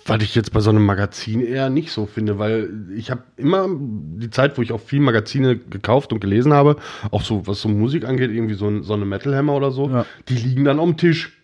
was 0.07 0.23
ich 0.23 0.35
jetzt 0.35 0.53
bei 0.53 0.61
so 0.61 0.71
einem 0.71 0.85
Magazin 0.87 1.41
eher 1.41 1.69
nicht 1.71 1.91
so 1.91 2.07
finde, 2.07 2.39
weil 2.39 2.71
ich 2.97 3.11
habe 3.11 3.23
immer 3.37 3.67
die 3.69 4.31
Zeit, 4.31 4.57
wo 4.57 4.63
ich 4.63 4.73
auch 4.73 4.81
viel 4.81 5.01
Magazine 5.01 5.57
gekauft 5.57 6.13
und 6.13 6.21
gelesen 6.21 6.53
habe, 6.53 6.77
auch 7.11 7.23
so, 7.23 7.47
was 7.47 7.61
so 7.61 7.69
Musik 7.69 8.05
angeht, 8.05 8.31
irgendwie 8.31 8.55
so, 8.55 8.67
ein, 8.69 8.83
so 8.85 8.93
eine 8.95 9.05
Metal 9.05 9.35
Hammer 9.35 9.55
oder 9.55 9.71
so, 9.73 9.89
Ja. 9.91 10.07
die 10.29 10.35
liegen 10.37 10.65
dann 10.65 10.79
am 10.79 10.97
Tisch. 10.97 11.37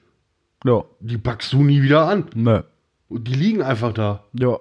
Ja, 0.65 0.85
Die 1.01 1.19
packst 1.19 1.53
du 1.53 1.63
nie 1.63 1.83
wieder 1.83 2.09
an. 2.09 2.25
ne. 2.35 2.65
Und 3.09 3.29
die 3.29 3.35
liegen 3.35 3.63
einfach 3.63 3.93
da. 3.93 4.25
Ja. 4.33 4.59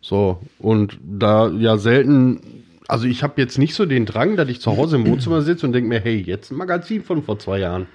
So, 0.00 0.38
und 0.58 0.98
da 1.02 1.48
ja 1.48 1.76
selten, 1.78 2.40
also 2.88 3.06
ich 3.06 3.22
habe 3.22 3.40
jetzt 3.40 3.58
nicht 3.58 3.74
so 3.74 3.86
den 3.86 4.06
Drang, 4.06 4.36
dass 4.36 4.48
ich 4.48 4.60
zu 4.60 4.76
Hause 4.76 4.96
im 4.96 5.06
Wohnzimmer 5.06 5.42
sitze 5.42 5.66
und 5.66 5.72
denke 5.72 5.88
mir, 5.88 6.00
hey, 6.00 6.20
jetzt 6.20 6.50
ein 6.50 6.56
Magazin 6.56 7.02
von 7.02 7.22
vor 7.22 7.38
zwei 7.38 7.58
Jahren. 7.58 7.86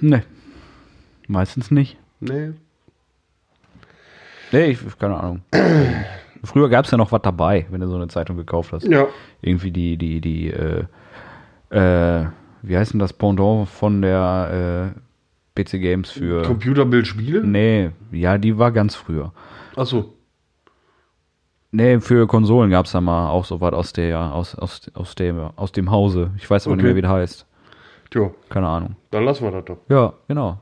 Ne. 0.00 0.22
Meistens 1.28 1.70
nicht. 1.70 1.96
Nee. 2.20 2.50
Nee, 4.52 4.64
ich, 4.66 4.98
keine 4.98 5.16
Ahnung. 5.16 5.42
Früher 6.44 6.68
gab 6.68 6.86
es 6.86 6.90
ja 6.90 6.98
noch 6.98 7.12
was 7.12 7.22
dabei, 7.22 7.66
wenn 7.70 7.80
du 7.80 7.88
so 7.88 7.96
eine 7.96 8.08
Zeitung 8.08 8.36
gekauft 8.36 8.72
hast. 8.72 8.86
Ja. 8.86 9.06
Irgendwie 9.42 9.70
die, 9.70 9.96
die, 9.96 10.20
die, 10.20 10.48
äh, 10.48 10.84
äh, 11.70 12.26
wie 12.62 12.76
heißt 12.76 12.92
denn 12.92 13.00
das 13.00 13.12
Pendant 13.12 13.68
von 13.68 14.02
der 14.02 14.94
äh, 15.56 15.62
PC 15.62 15.80
Games 15.80 16.10
für. 16.10 16.42
Computerbildspiele? 16.42 17.44
Nee, 17.44 17.90
ja, 18.10 18.38
die 18.38 18.58
war 18.58 18.72
ganz 18.72 18.96
früher. 18.96 19.32
Achso. 19.76 20.14
Nee, 21.72 22.00
für 22.00 22.26
Konsolen 22.26 22.70
gab 22.70 22.86
es 22.86 22.92
da 22.92 23.00
mal 23.00 23.28
auch 23.30 23.44
so 23.44 23.60
was 23.60 23.72
aus 23.72 23.92
der, 23.92 24.18
aus, 24.34 24.54
aus, 24.56 24.90
aus 24.94 25.14
dem, 25.14 25.38
aus 25.56 25.70
dem 25.72 25.90
Hause. 25.90 26.32
Ich 26.36 26.50
weiß 26.50 26.66
aber 26.66 26.76
nicht 26.76 26.84
Okay. 26.84 26.88
mehr, 26.94 26.96
wie 26.96 27.02
das 27.02 27.10
heißt. 27.12 27.46
Tja, 28.10 28.30
Keine 28.48 28.66
Ahnung. 28.66 28.96
dann 29.12 29.24
lassen 29.24 29.44
wir 29.44 29.52
das 29.52 29.64
doch. 29.66 29.78
Ja, 29.88 30.12
genau. 30.26 30.58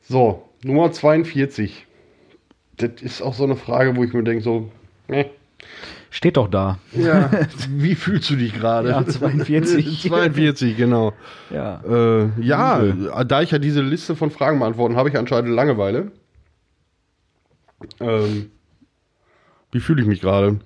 So, 0.00 0.48
Nummer 0.64 0.90
42. 0.90 1.86
Das 2.78 2.90
ist 3.00 3.22
auch 3.22 3.34
so 3.34 3.44
eine 3.44 3.54
Frage, 3.54 3.94
wo 3.96 4.02
ich 4.02 4.12
mir 4.12 4.24
denke, 4.24 4.42
so, 4.42 4.70
äh, 5.06 5.26
Steht 6.10 6.36
doch 6.36 6.48
da. 6.48 6.78
ja, 6.92 7.30
wie 7.70 7.94
fühlst 7.94 8.28
du 8.30 8.36
dich 8.36 8.52
gerade? 8.52 8.90
Ja, 8.90 9.06
42. 9.06 10.02
42, 10.10 10.76
genau. 10.76 11.12
Ja. 11.50 11.80
Äh, 11.88 12.28
ja, 12.40 12.82
da 13.24 13.40
ich 13.42 13.52
ja 13.52 13.58
diese 13.60 13.80
Liste 13.82 14.16
von 14.16 14.30
Fragen 14.32 14.58
beantworten, 14.58 14.96
habe 14.96 15.08
ich 15.10 15.16
anscheinend 15.16 15.50
Langeweile. 15.54 16.10
Ähm, 18.00 18.50
wie 19.72 19.80
fühle 19.80 20.02
ich 20.02 20.08
mich 20.08 20.20
gerade? 20.20 20.60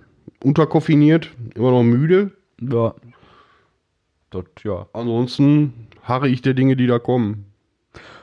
Unterkoffiniert, 0.44 1.30
immer 1.54 1.70
noch 1.70 1.82
müde. 1.82 2.32
Ja. 2.60 2.94
Das, 4.30 4.44
ja. 4.64 4.86
Ansonsten 4.92 5.72
harre 6.02 6.28
ich 6.28 6.42
der 6.42 6.54
Dinge, 6.54 6.76
die 6.76 6.86
da 6.86 6.98
kommen. 6.98 7.46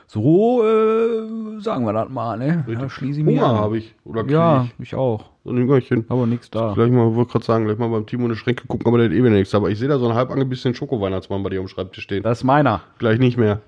So, 0.06 0.62
äh, 0.62 1.60
sagen 1.60 1.86
wir 1.86 1.92
das 1.92 2.08
mal, 2.08 2.38
ne? 2.38 2.64
Da 2.68 2.88
schließe 2.88 3.20
ich 3.20 3.26
Hunger 3.26 3.48
habe 3.58 3.78
ich. 3.78 3.94
Oder 4.04 4.24
Ja, 4.26 4.68
ich 4.78 4.84
ich 4.90 4.94
auch. 4.94 5.30
so 5.42 5.50
ein 5.50 5.56
Hüngerchen. 5.56 6.04
Aber 6.08 6.26
nichts 6.26 6.50
da. 6.50 6.72
Gleich 6.74 6.90
mal, 6.92 7.14
wollte 7.14 7.32
gerade 7.32 7.44
sagen, 7.44 7.64
gleich 7.64 7.78
mal 7.78 7.88
beim 7.88 8.06
Timo 8.06 8.26
in 8.26 8.32
die 8.32 8.36
Schränke 8.36 8.66
gucken, 8.68 8.86
aber 8.86 8.98
der 8.98 9.08
hat 9.08 9.12
eh 9.14 9.18
wieder 9.18 9.30
nichts. 9.30 9.54
Aber 9.54 9.70
ich 9.70 9.78
sehe 9.78 9.88
da 9.88 9.98
so 9.98 10.04
einen 10.06 10.14
halb 10.14 10.30
angebissenen 10.30 10.74
Schoko-Weihnachtsmann 10.76 11.42
bei 11.42 11.50
dir 11.50 11.60
am 11.60 11.68
Schreibtisch 11.68 12.04
stehen. 12.04 12.22
Das 12.22 12.38
ist 12.38 12.44
meiner. 12.44 12.82
Gleich 12.98 13.18
nicht 13.18 13.38
mehr. 13.38 13.60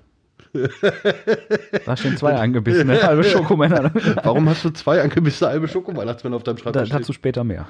Da 1.85 1.97
stehen 1.97 2.17
zwei 2.17 2.33
angebissene 2.35 3.01
halbe 3.01 3.23
Schokomänner. 3.23 3.91
Warum 4.23 4.47
hast 4.49 4.65
du 4.65 4.69
zwei 4.71 5.01
angebissene 5.01 5.51
halbe 5.51 5.67
Schoko-Weihnachtsmänner 5.67 6.35
auf 6.35 6.43
deinem 6.43 6.57
Da, 6.57 6.63
Schreibtisch 6.63 6.89
dazu 6.89 7.13
später 7.13 7.43
mehr. 7.43 7.67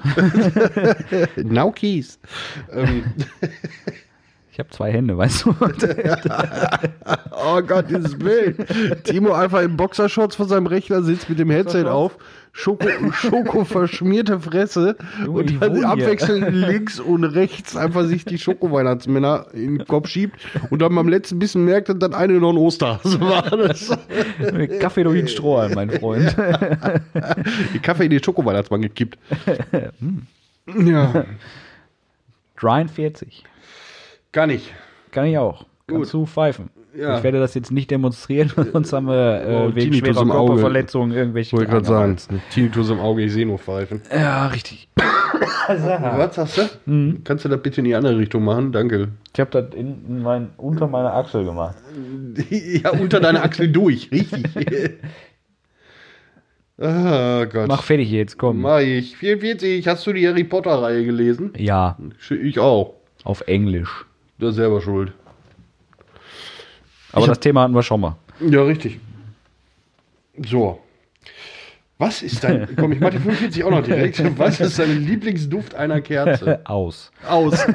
Naukis. 1.36 2.18
ähm, 2.72 3.04
Ich 4.58 4.64
habe 4.64 4.70
zwei 4.70 4.90
Hände, 4.90 5.16
weißt 5.16 5.44
du? 5.44 5.50
oh 7.30 7.62
Gott, 7.62 7.84
dieses 7.88 8.18
Bild. 8.18 8.56
Timo 9.04 9.32
einfach 9.32 9.62
im 9.62 9.76
Boxershorts 9.76 10.34
vor 10.34 10.46
seinem 10.46 10.66
Rechner 10.66 11.00
sitzt 11.04 11.28
mit 11.28 11.38
dem 11.38 11.48
Headset 11.48 11.84
auf, 11.84 12.18
Schoko, 12.50 12.88
Schoko 13.12 13.64
verschmierte 13.64 14.40
Fresse 14.40 14.96
Junge, 15.24 15.38
und 15.38 15.50
die 15.50 15.60
dann 15.60 15.70
wohnen 15.70 15.78
hier. 15.78 15.90
abwechselnd 15.90 16.52
links 16.52 16.98
und 16.98 17.22
rechts 17.22 17.76
einfach 17.76 18.06
sich 18.06 18.24
die 18.24 18.36
Schoko-Weihnachtsmänner 18.36 19.46
in 19.52 19.78
den 19.78 19.86
Kopf 19.86 20.08
schiebt 20.08 20.40
und 20.70 20.82
dann 20.82 20.92
beim 20.92 21.06
letzten 21.06 21.38
bisschen 21.38 21.64
merkt, 21.64 21.88
dass 21.88 22.00
das 22.00 22.12
eine 22.14 22.32
noch 22.40 22.50
ein 22.50 22.56
Osterhase 22.56 23.20
war. 23.20 23.48
Das 23.56 23.96
Kaffee 24.80 25.04
durch 25.04 25.20
den 25.20 25.28
Strohhalm, 25.28 25.74
mein 25.74 25.90
Freund. 25.90 26.34
die 27.74 27.78
Kaffee 27.78 28.06
in 28.06 28.10
den 28.10 28.24
Schoko-Weihnachtsmann 28.24 28.82
gekippt. 28.82 29.20
ja, 30.66 31.26
43. 32.56 33.44
gar 34.38 34.46
nicht. 34.46 34.72
Kann 35.10 35.26
ich 35.26 35.36
auch. 35.36 35.66
Gut. 35.88 35.96
Kannst 35.96 36.14
du 36.14 36.24
pfeifen. 36.24 36.70
Ja. 36.94 37.16
Ich 37.18 37.24
werde 37.24 37.40
das 37.40 37.54
jetzt 37.54 37.72
nicht 37.72 37.90
demonstrieren, 37.90 38.52
sonst 38.72 38.92
haben 38.92 39.06
wir 39.08 39.42
Oh, 39.44 39.68
äh, 39.68 39.74
wegen 39.74 39.90
Tinnitus 39.92 40.08
schwerer 40.10 40.22
im 40.22 40.30
Auge. 40.30 40.46
Körperverletzungen 40.52 41.16
irgendwelche 41.16 41.56
Wollte 41.56 41.70
gerade 41.72 41.84
sagen, 41.86 42.16
Tinnitus 42.50 42.90
im 42.90 43.00
Auge, 43.00 43.22
ich 43.24 43.32
sehe 43.32 43.46
nur 43.46 43.58
pfeifen. 43.58 44.00
Ja, 44.14 44.46
richtig. 44.46 44.88
Was 45.68 46.34
sagst 46.36 46.58
du? 46.86 47.14
Kannst 47.24 47.44
du 47.44 47.48
das 47.48 47.60
bitte 47.62 47.80
in 47.80 47.84
die 47.86 47.94
andere 47.96 48.16
Richtung 48.16 48.44
machen? 48.44 48.70
Danke. 48.70 49.08
Ich 49.34 49.40
habe 49.40 49.50
das 49.50 49.74
in, 49.74 50.06
in 50.06 50.22
mein, 50.22 50.50
unter 50.56 50.86
meiner 50.86 51.12
Achsel 51.14 51.44
gemacht. 51.44 51.76
Ja, 52.50 52.90
unter 52.92 53.18
deine 53.18 53.42
Achsel 53.42 53.68
durch, 53.72 54.10
richtig. 54.12 54.44
ah 56.80 57.44
Gott. 57.44 57.66
Mach 57.68 57.82
fertig 57.82 58.10
jetzt, 58.10 58.38
komm. 58.38 58.60
Mach 58.60 58.78
ich. 58.80 59.16
44, 59.16 59.86
hast 59.88 60.06
du 60.06 60.12
die 60.12 60.26
Harry 60.28 60.44
Potter-Reihe 60.44 61.04
gelesen? 61.04 61.52
Ja, 61.56 61.98
Ich 62.30 62.58
auch. 62.60 62.94
auf 63.24 63.42
Englisch. 63.46 64.06
Du 64.38 64.50
selber 64.50 64.80
schuld. 64.80 65.12
Aber 67.12 67.22
Ich 67.22 67.28
das 67.28 67.40
Thema 67.40 67.62
hatten 67.62 67.74
wir 67.74 67.82
schon 67.82 68.00
mal. 68.00 68.16
Ja, 68.40 68.62
richtig. 68.62 69.00
So. 70.46 70.80
Was 71.98 72.22
ist 72.22 72.44
dein. 72.44 72.68
Komm, 72.76 72.92
ich 72.92 73.00
mache 73.00 73.12
die 73.12 73.18
45 73.18 73.64
auch 73.64 73.70
noch 73.70 73.82
direkt. 73.82 74.22
Was 74.38 74.60
ist 74.60 74.78
dein 74.78 75.04
Lieblingsduft 75.04 75.74
einer 75.74 76.00
Kerze? 76.00 76.60
Aus. 76.64 77.10
Aus. 77.28 77.58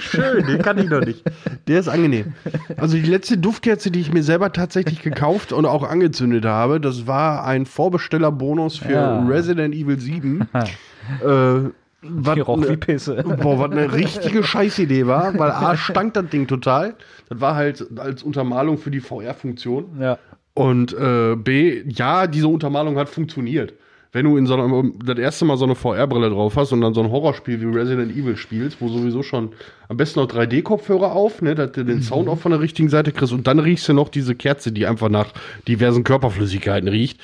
Schön, 0.00 0.46
den 0.46 0.62
kann 0.62 0.78
ich 0.78 0.88
noch 0.88 1.00
nicht. 1.00 1.22
Der 1.68 1.78
ist 1.80 1.88
angenehm. 1.88 2.32
Also 2.76 2.96
die 2.96 3.02
letzte 3.02 3.36
Duftkerze, 3.38 3.90
die 3.90 4.00
ich 4.00 4.12
mir 4.12 4.22
selber 4.22 4.52
tatsächlich 4.52 5.02
gekauft 5.02 5.52
und 5.52 5.66
auch 5.66 5.82
angezündet 5.82 6.44
habe, 6.44 6.80
das 6.80 7.06
war 7.06 7.44
ein 7.44 7.66
Vorbestellerbonus 7.66 8.78
für 8.78 8.92
Ja. 8.92 9.26
Resident 9.26 9.74
Evil 9.74 9.98
7. 10.00 10.48
äh, 10.52 11.70
was 12.08 12.34
Die 12.34 12.40
roch 12.40 12.58
ne- 12.58 12.70
wie 12.70 12.76
Pisse. 12.76 13.22
Boah, 13.42 13.58
was 13.58 13.70
eine 13.70 13.92
richtige 13.92 14.42
Scheißidee 14.42 15.06
war, 15.06 15.38
weil 15.38 15.50
A 15.50 15.76
stank 15.78 16.14
das 16.14 16.28
Ding 16.28 16.46
total. 16.46 16.94
Das 17.28 17.40
war 17.40 17.54
halt 17.54 17.86
als 17.98 18.22
Untermalung 18.22 18.78
für 18.78 18.90
die 18.90 19.00
VR-Funktion. 19.00 19.98
Ja. 20.00 20.18
Und 20.54 20.92
äh, 20.92 21.34
B, 21.36 21.82
ja, 21.88 22.26
diese 22.26 22.48
Untermalung 22.48 22.96
hat 22.96 23.08
funktioniert. 23.08 23.74
Wenn 24.12 24.26
du 24.26 24.36
in 24.36 24.46
so 24.46 24.54
einer, 24.54 24.84
das 25.04 25.18
erste 25.18 25.44
Mal 25.44 25.56
so 25.56 25.64
eine 25.64 25.74
VR-Brille 25.74 26.30
drauf 26.30 26.54
hast 26.54 26.70
und 26.70 26.80
dann 26.82 26.94
so 26.94 27.02
ein 27.02 27.10
Horrorspiel 27.10 27.60
wie 27.60 27.76
Resident 27.76 28.12
Evil 28.12 28.36
spielst, 28.36 28.80
wo 28.80 28.88
sowieso 28.88 29.24
schon 29.24 29.50
am 29.88 29.96
besten 29.96 30.20
noch 30.20 30.28
3D-Kopfhörer 30.28 31.10
auf, 31.10 31.42
ne, 31.42 31.56
dass 31.56 31.72
du 31.72 31.84
den 31.84 32.00
Sound 32.00 32.28
auch 32.28 32.38
von 32.38 32.52
der 32.52 32.60
richtigen 32.60 32.88
Seite 32.88 33.10
kriegst 33.10 33.32
und 33.32 33.48
dann 33.48 33.58
riechst 33.58 33.88
du 33.88 33.92
noch 33.92 34.08
diese 34.08 34.36
Kerze, 34.36 34.70
die 34.70 34.86
einfach 34.86 35.08
nach 35.08 35.32
diversen 35.66 36.04
Körperflüssigkeiten 36.04 36.88
riecht. 36.88 37.20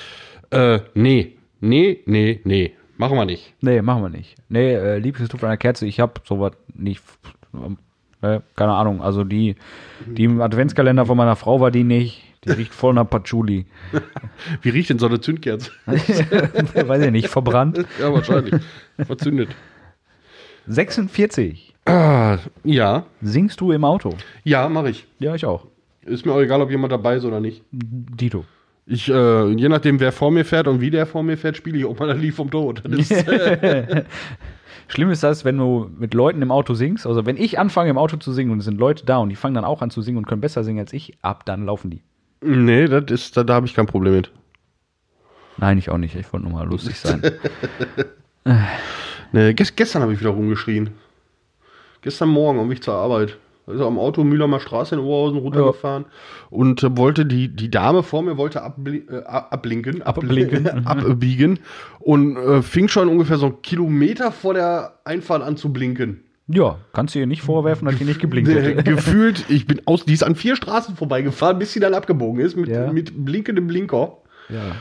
Äh, 0.50 0.80
nee, 0.94 1.37
nee, 1.60 2.00
nee, 2.06 2.40
nee. 2.42 2.72
Machen 3.00 3.16
wir 3.16 3.25
nicht. 3.25 3.54
Nee, 3.62 3.80
machen 3.80 4.02
wir 4.02 4.11
nicht. 4.11 4.35
Nee, 4.50 4.75
äh, 4.75 4.99
Lieblingsduft 4.99 5.42
einer 5.42 5.57
Kerze, 5.57 5.87
ich 5.87 6.00
habe 6.00 6.21
sowas 6.28 6.52
nicht. 6.75 7.02
Äh, 8.21 8.40
keine 8.54 8.73
Ahnung. 8.73 9.00
Also 9.00 9.25
die, 9.25 9.57
die 10.04 10.25
im 10.25 10.42
Adventskalender 10.42 11.07
von 11.07 11.16
meiner 11.16 11.35
Frau 11.35 11.61
war 11.62 11.71
die 11.71 11.83
nicht. 11.83 12.23
Die 12.45 12.50
riecht 12.50 12.75
voll 12.75 12.92
nach 12.92 13.09
Patchouli. 13.09 13.64
Wie 14.61 14.69
riecht 14.69 14.90
denn 14.90 14.99
so 14.99 15.07
eine 15.07 15.19
Zündkerze? 15.19 15.71
Weiß 15.87 17.02
ich 17.02 17.11
nicht, 17.11 17.28
verbrannt. 17.28 17.83
ja, 17.99 18.12
wahrscheinlich. 18.12 18.62
Verzündet. 18.99 19.49
46. 20.66 21.75
Ah, 21.87 22.37
ja. 22.64 23.07
Singst 23.23 23.62
du 23.62 23.73
im 23.73 23.87
Auto? 23.87 24.14
Ja, 24.45 24.69
mache 24.69 24.90
ich. 24.90 25.07
Ja, 25.19 25.35
ich 25.35 25.47
auch. 25.47 25.66
Ist 26.02 26.26
mir 26.26 26.33
auch 26.35 26.40
egal, 26.40 26.61
ob 26.61 26.71
jemand 26.71 26.92
dabei 26.92 27.16
ist 27.16 27.25
oder 27.25 27.40
nicht. 27.40 27.62
Dito. 27.73 28.45
Ich, 28.87 29.08
äh, 29.08 29.49
je 29.52 29.68
nachdem, 29.68 30.00
wer 30.00 30.12
vor 30.12 30.30
mir 30.30 30.44
fährt 30.44 30.66
und 30.66 30.80
wie 30.80 30.90
der 30.90 31.06
vor 31.06 31.22
mir 31.22 31.37
fährt, 31.37 31.56
spiele 31.56 31.78
ich 31.78 31.84
auch 31.84 31.99
mal 31.99 32.16
Lied 32.18 32.34
vom 32.34 32.50
Tod. 32.50 32.82
Das 32.84 33.10
ist, 33.10 33.26
Schlimm 34.88 35.10
ist 35.10 35.22
das, 35.22 35.44
wenn 35.44 35.56
du 35.58 35.90
mit 35.96 36.14
Leuten 36.14 36.42
im 36.42 36.50
Auto 36.50 36.75
singst. 36.75 37.06
Also 37.06 37.25
wenn 37.25 37.37
ich 37.37 37.58
anfange 37.58 37.90
im 37.90 37.99
Auto 37.99 38.16
zu 38.16 38.32
singen 38.32 38.50
und 38.50 38.58
es 38.58 38.64
sind 38.64 38.78
Leute 38.78 39.06
da 39.06 39.18
und 39.18 39.28
die 39.28 39.37
fangen 39.37 39.54
dann 39.54 39.64
auch 39.64 39.82
an 39.82 39.90
zu 39.90 40.02
singen 40.02 40.18
und 40.18 40.26
können 40.26 40.40
besser 40.40 40.64
singen 40.64 40.80
als 40.80 40.92
ich, 40.92 41.16
ab 41.22 41.44
dann 41.46 41.66
laufen 41.66 41.90
die. 41.90 42.02
nee, 42.40 42.87
das 42.87 43.04
ist, 43.10 43.37
da, 43.37 43.44
da 43.44 43.54
habe 43.54 43.66
ich 43.66 43.75
kein 43.75 43.87
Problem 43.87 44.14
mit. 44.14 44.32
Nein, 45.58 45.78
ich 45.78 45.90
auch 45.90 45.99
nicht. 45.99 46.16
Ich 46.16 46.32
wollte 46.32 46.49
nur 46.49 46.58
mal 46.58 46.66
lustig 46.66 46.99
sein. 46.99 47.22
Nee, 49.32 49.54
ges 49.54 49.76
gestern 49.76 50.02
habe 50.02 50.12
ich 50.12 50.20
wieder 50.20 50.30
rumgeschrien. 50.30 50.90
Gestern 52.02 52.30
Morgen 52.30 52.58
am 52.58 52.70
Weg 52.70 52.82
zur 52.82 52.94
Arbeit. 52.94 53.37
Also 53.67 53.87
am 53.87 53.99
Auto 53.99 54.25
Mühlheimer 54.25 54.59
Straße 54.61 54.95
in 54.97 55.00
Oberhausen 55.00 55.38
runtergefahren 55.38 56.07
und 56.50 56.83
äh, 56.83 56.97
wollte 56.97 57.25
die, 57.26 57.49
die 57.49 57.71
Dame 57.71 58.02
vor 58.02 58.23
mir 58.23 58.37
wollte 58.37 58.62
abbli 58.62 59.05
äh, 59.09 59.23
abblinken, 59.25 60.02
Abblinken. 60.02 60.67
abbiegen 60.87 61.59
und 62.00 62.37
äh, 62.37 62.62
fing 62.62 62.88
schon 62.88 63.09
ungefähr 63.09 63.37
so 63.38 63.47
einen 63.47 63.62
Kilometer 63.62 64.33
vor 64.33 64.55
der 64.55 64.95
Einfahrt 65.05 65.43
an 65.43 65.57
zu 65.57 65.73
blinken. 65.73 66.25
ja, 66.49 66.79
kannst 66.93 67.14
du 67.14 67.21
ihr 67.21 67.26
nicht 67.26 67.43
vorwerfen, 67.43 67.87
dass 67.87 67.97
die 67.97 68.05
nicht 68.05 68.21
geblinkt 68.21 68.50
hätte. 68.50 68.83
Gefühlt, 68.83 69.45
ich 69.49 69.67
bin 69.67 69.81
aus, 69.87 70.05
die 70.05 70.14
ist 70.14 70.25
an 70.25 70.35
vier 70.35 70.57
Straßen 70.57 70.97
vorbeigefahren, 70.97 71.59
bis 71.61 71.73
sie 71.73 71.81
dann 71.81 71.95
abgebogen 71.95 72.40
ist 72.45 72.57
mit, 72.57 72.69
Ja. 72.71 72.90
mit 72.93 73.25
blinkendem 73.25 73.67
Blinker. 73.69 74.17
Ja. 74.49 74.75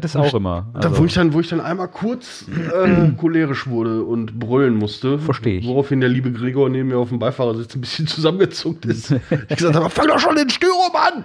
Das 0.00 0.14
ist 0.14 0.16
auch 0.16 0.32
immer. 0.34 0.68
Da, 0.72 0.88
Also, 0.88 0.98
wo, 0.98 1.04
ich 1.04 1.14
dann, 1.14 1.34
wo 1.34 1.40
ich 1.40 1.48
dann 1.48 1.60
einmal 1.60 1.88
kurz 1.88 2.46
äh, 2.48 3.10
cholerisch 3.18 3.66
wurde 3.66 4.02
und 4.04 4.38
brüllen 4.38 4.74
musste. 4.74 5.18
Versteh 5.18 5.58
ich. 5.58 5.66
Woraufhin 5.66 6.00
der 6.00 6.08
liebe 6.08 6.32
Gregor 6.32 6.70
neben 6.70 6.88
mir 6.88 6.96
auf 6.96 7.10
dem 7.10 7.18
Beifahrersitz 7.18 7.74
ein 7.74 7.82
bisschen 7.82 8.06
zusammengezuckt 8.06 8.86
ist. 8.86 9.10
ich 9.48 9.56
gesagt 9.56 9.74
habe, 9.74 9.90
fang 9.90 10.08
doch 10.08 10.18
schon 10.18 10.36
den 10.36 10.48
Styrum 10.50 10.94
an! 10.94 11.24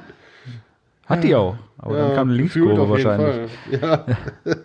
hat 1.05 1.23
die 1.23 1.33
auch. 1.33 1.55
Aber 1.77 1.97
dann 1.97 2.13
kam 2.15 2.27
eine 2.27 2.37
Linkskurve 2.37 2.89
wahrscheinlich. 2.89 3.49
Fall. 3.69 3.79
Ja. 3.79 4.05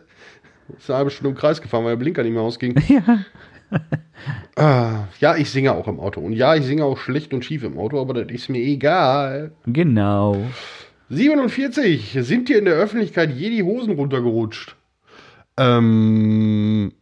ist 0.76 0.90
eine 0.90 0.98
halbe 0.98 1.10
Stunde 1.10 1.30
im 1.30 1.36
Kreis 1.36 1.62
gefahren, 1.62 1.84
weil 1.84 1.92
der 1.92 1.98
Blinker 1.98 2.24
nicht 2.24 2.32
mehr 2.32 2.42
ausging. 2.42 2.74
ah, 4.56 5.04
ja, 5.20 5.36
ich 5.36 5.50
singe 5.50 5.72
auch 5.72 5.86
im 5.86 6.00
Auto. 6.00 6.20
Und 6.20 6.32
ja, 6.32 6.56
ich 6.56 6.64
singe 6.64 6.84
auch 6.84 6.98
schlecht 6.98 7.32
und 7.32 7.44
schief 7.44 7.62
im 7.62 7.78
Auto, 7.78 8.00
aber 8.00 8.14
das 8.14 8.32
ist 8.32 8.48
mir 8.48 8.58
egal. 8.58 9.52
Genau. 9.66 10.36
47. 11.12 12.16
Sind 12.20 12.48
dir 12.48 12.58
in 12.58 12.64
der 12.64 12.74
Öffentlichkeit 12.74 13.30
je 13.36 13.50
die 13.50 13.62
Hosen 13.62 13.92
runtergerutscht? 13.94 14.76
Ähm, 15.58 16.92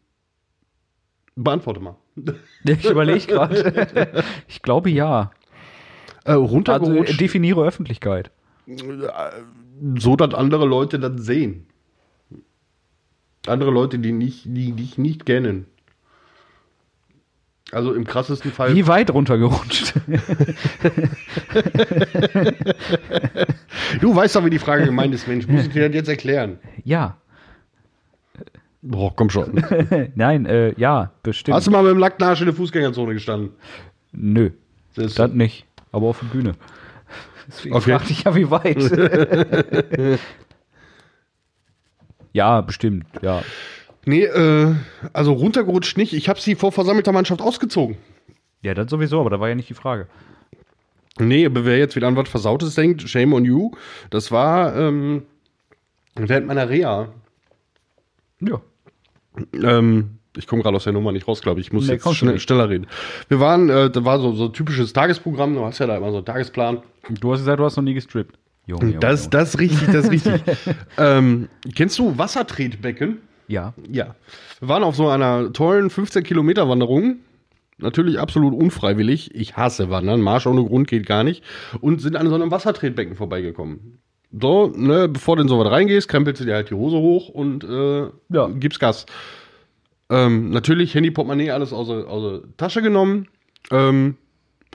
beantworte 1.37 1.81
mal. 1.81 1.97
Ich 2.65 2.85
überlege 2.85 3.27
gerade. 3.27 4.25
Ich 4.49 4.63
glaube 4.63 4.91
ja. 4.91 5.31
Äh, 6.25 6.33
Also 6.33 6.45
runtergerutscht, 6.45 7.15
äh, 7.15 7.17
definiere 7.17 7.65
Öffentlichkeit. 7.65 8.31
so 9.97 10.17
dass 10.17 10.35
andere 10.35 10.67
Leute 10.67 10.99
das 10.99 11.25
sehen. 11.25 11.67
Andere 13.47 13.71
Leute, 13.71 13.99
die 14.01 14.13
nicht, 14.13 14.43
die 14.45 14.73
dich 14.73 14.99
nicht 14.99 15.25
kennen. 15.25 15.67
Also 17.73 17.95
im 17.95 18.05
krassesten 18.05 18.51
Fall. 18.53 18.75
Wie 18.75 18.87
weit 18.87 19.11
runtergerutscht? 19.11 19.95
Du 24.01 24.15
weißt 24.15 24.37
doch, 24.37 24.45
wie 24.45 24.51
die 24.51 24.59
Frage 24.59 24.85
gemeint 24.85 25.15
ist, 25.15 25.27
Mensch. 25.29 25.47
Muss 25.47 25.67
ich 25.67 25.73
dir 25.73 25.87
das 25.89 25.95
jetzt 25.95 26.09
erklären? 26.09 26.59
ja. 26.85 27.17
Boah, 28.83 29.15
komm 29.15 29.29
schon. 29.29 29.63
Nein, 30.15 30.47
äh, 30.47 30.73
ja, 30.79 31.11
bestimmt. 31.23 31.55
Hast 31.55 31.67
du 31.67 31.71
mal 31.71 31.83
mit 31.83 31.93
dem 31.93 31.99
nackten 31.99 32.27
Arsch 32.27 32.41
in 32.41 32.47
der 32.47 32.55
Fußgängerzone 32.55 33.13
gestanden? 33.13 33.51
Nö, 34.13 34.53
Das 34.95 35.17
das 35.17 35.33
nicht. 35.33 35.67
Aber 35.93 36.07
auf 36.07 36.21
der 36.21 36.29
Bühne. 36.29 36.55
Deswegen 37.47 37.75
Okay. 37.77 37.91
fragte 37.91 38.13
ich 38.13 38.23
ja, 38.25 38.35
wie 38.35 38.51
weit. 38.51 38.79
ja, 42.33 42.63
bestimmt, 42.63 43.05
ja. 43.21 43.43
Nee, 44.05 44.25
äh, 44.25 44.75
also 45.13 45.33
runtergerutscht 45.33 45.97
nicht. 45.97 46.13
Ich 46.13 46.29
habe 46.29 46.41
sie 46.41 46.55
vor 46.55 46.73
versammelter 46.73 47.13
Mannschaft 47.13 47.43
ausgezogen. 47.43 47.97
Ja, 48.63 48.75
das 48.75 48.91
sowieso, 48.91 49.21
aber 49.21 49.31
da 49.31 49.41
war 49.41 49.49
ja 49.49 49.55
nicht 49.55 49.69
die 49.69 49.75
Frage. 49.75 50.07
Nee, 51.19 51.45
aber 51.47 51.65
wer 51.65 51.79
jetzt 51.79 51.97
wieder 51.97 52.09
an 52.09 52.17
was 52.17 52.29
Versautes 52.29 52.75
denkt, 52.75 53.03
shame 53.09 53.33
on 53.35 53.45
you. 53.45 53.73
Das 54.11 54.31
war 54.33 54.75
ähm, 54.77 55.23
während 56.15 56.47
meiner 56.47 56.69
Reha. 56.69 57.09
Ja. 58.41 58.61
Ähm, 59.53 60.19
ich 60.37 60.47
komme 60.47 60.63
gerade 60.63 60.77
aus 60.77 60.85
der 60.85 60.93
Nummer 60.93 61.13
nicht 61.13 61.27
raus, 61.29 61.43
glaube 61.43 61.61
ich. 61.61 61.67
Ich 61.67 61.73
muss 61.73 61.87
Nee, 61.87 61.95
jetzt 61.95 62.15
schnell, 62.15 62.39
schneller 62.39 62.69
reden. 62.71 62.87
Wir 63.29 63.41
waren, 63.41 63.69
äh, 63.69 63.91
da 63.91 64.05
war 64.05 64.21
so, 64.21 64.33
so 64.33 64.47
ein 64.47 64.53
typisches 64.53 64.93
Tagesprogramm. 64.93 65.55
Du 65.55 65.65
hast 65.65 65.79
ja 65.79 65.87
da 65.87 65.97
immer 65.97 66.11
so 66.11 66.19
einen 66.19 66.27
Tagesplan. 66.27 66.83
Du 67.21 67.33
hast 67.33 67.41
gesagt, 67.41 67.59
du 67.61 67.65
hast 67.65 67.77
noch 67.77 67.85
nie 67.85 67.95
gestrippt. 67.95 68.39
Junge, 68.67 68.83
Junge, 68.87 68.99
Das, 69.01 69.23
Junge. 69.25 69.31
das 69.31 69.49
ist 69.55 69.61
richtig, 69.61 69.87
das 69.89 70.05
ist 70.05 70.11
richtig. 70.11 70.43
ähm, 70.99 71.49
kennst 71.75 71.99
du 71.99 72.17
Wassertretbecken? 72.17 73.19
Ja. 73.51 73.75
Ja. 73.91 74.15
Wir 74.61 74.69
waren 74.69 74.85
auf 74.85 74.95
so 74.97 75.09
einer 75.09 75.53
tollen 75.53 75.91
15 75.91 76.23
Kilometer 76.23 76.69
Wanderung. 76.69 77.17
Natürlich 77.79 78.21
absolut 78.21 78.55
unfreiwillig. 78.55 79.35
Ich 79.35 79.57
hasse 79.57 79.91
Wandern. 79.91 80.21
Marsch 80.21 80.47
ohne 80.47 80.65
Grund 80.65 80.87
geht 80.87 81.07
gar 81.07 81.25
nicht. 81.25 81.43
Und 81.81 82.01
sind 82.01 82.15
an 82.17 82.29
so 82.29 82.35
einem 82.35 82.51
Wassertretbecken 82.51 83.17
vorbeigekommen. 83.17 83.99
So, 84.39 84.69
ne, 84.77 85.09
bevor 85.09 85.35
du 85.37 85.43
in 85.43 85.49
sowas 85.49 85.71
reingehst, 85.73 86.07
krempelst 86.09 86.41
du 86.41 86.45
dir 86.45 86.55
halt 86.55 86.71
die 86.71 86.75
Hose 86.75 86.99
hoch 86.99 87.29
und 87.31 87.65
äh, 87.65 88.03
Ja. 88.29 88.49
gibst 88.55 88.79
Gas. 88.79 89.07
Ähm, 90.09 90.51
natürlich 90.51 90.95
Handy, 90.95 91.11
Portemonnaie, 91.11 91.51
alles 91.51 91.73
aus 91.73 91.89
der, 91.89 92.07
aus 92.07 92.23
der 92.43 92.57
Tasche 92.57 92.83
genommen. 92.83 93.27
Ähm, 93.73 94.17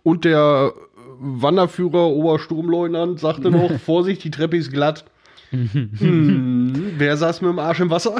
und 0.03 0.25
der 0.25 0.73
Wanderführer, 1.19 2.07
Obersturmleutnant, 2.07 3.19
sagte 3.19 3.49
noch, 3.51 3.71
Vorsicht, 3.85 4.23
die 4.25 4.31
Treppe 4.31 4.57
ist 4.57 4.71
glatt. 4.73 5.05
Hm, 5.51 6.93
wer 6.97 7.17
saß 7.17 7.41
mit 7.41 7.51
dem 7.51 7.59
Arsch 7.59 7.79
im 7.79 7.89
Wasser? 7.89 8.15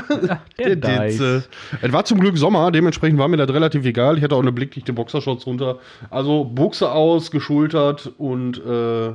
der 0.57 0.75
Dice. 0.75 1.09
Ditze. 1.09 1.43
Es 1.81 1.91
war 1.91 2.05
zum 2.05 2.19
Glück 2.19 2.37
Sommer, 2.37 2.71
dementsprechend 2.71 3.19
war 3.19 3.27
mir 3.27 3.37
das 3.37 3.49
relativ 3.53 3.85
egal. 3.85 4.17
Ich 4.17 4.23
hatte 4.23 4.35
auch 4.35 4.41
eine 4.41 4.51
blickdichte 4.51 4.93
Boxershorts 4.93 5.45
runter. 5.45 5.79
Also 6.09 6.43
Buchse 6.45 6.91
aus, 6.91 7.31
geschultert 7.31 8.11
und 8.17 8.57
äh, 8.65 9.13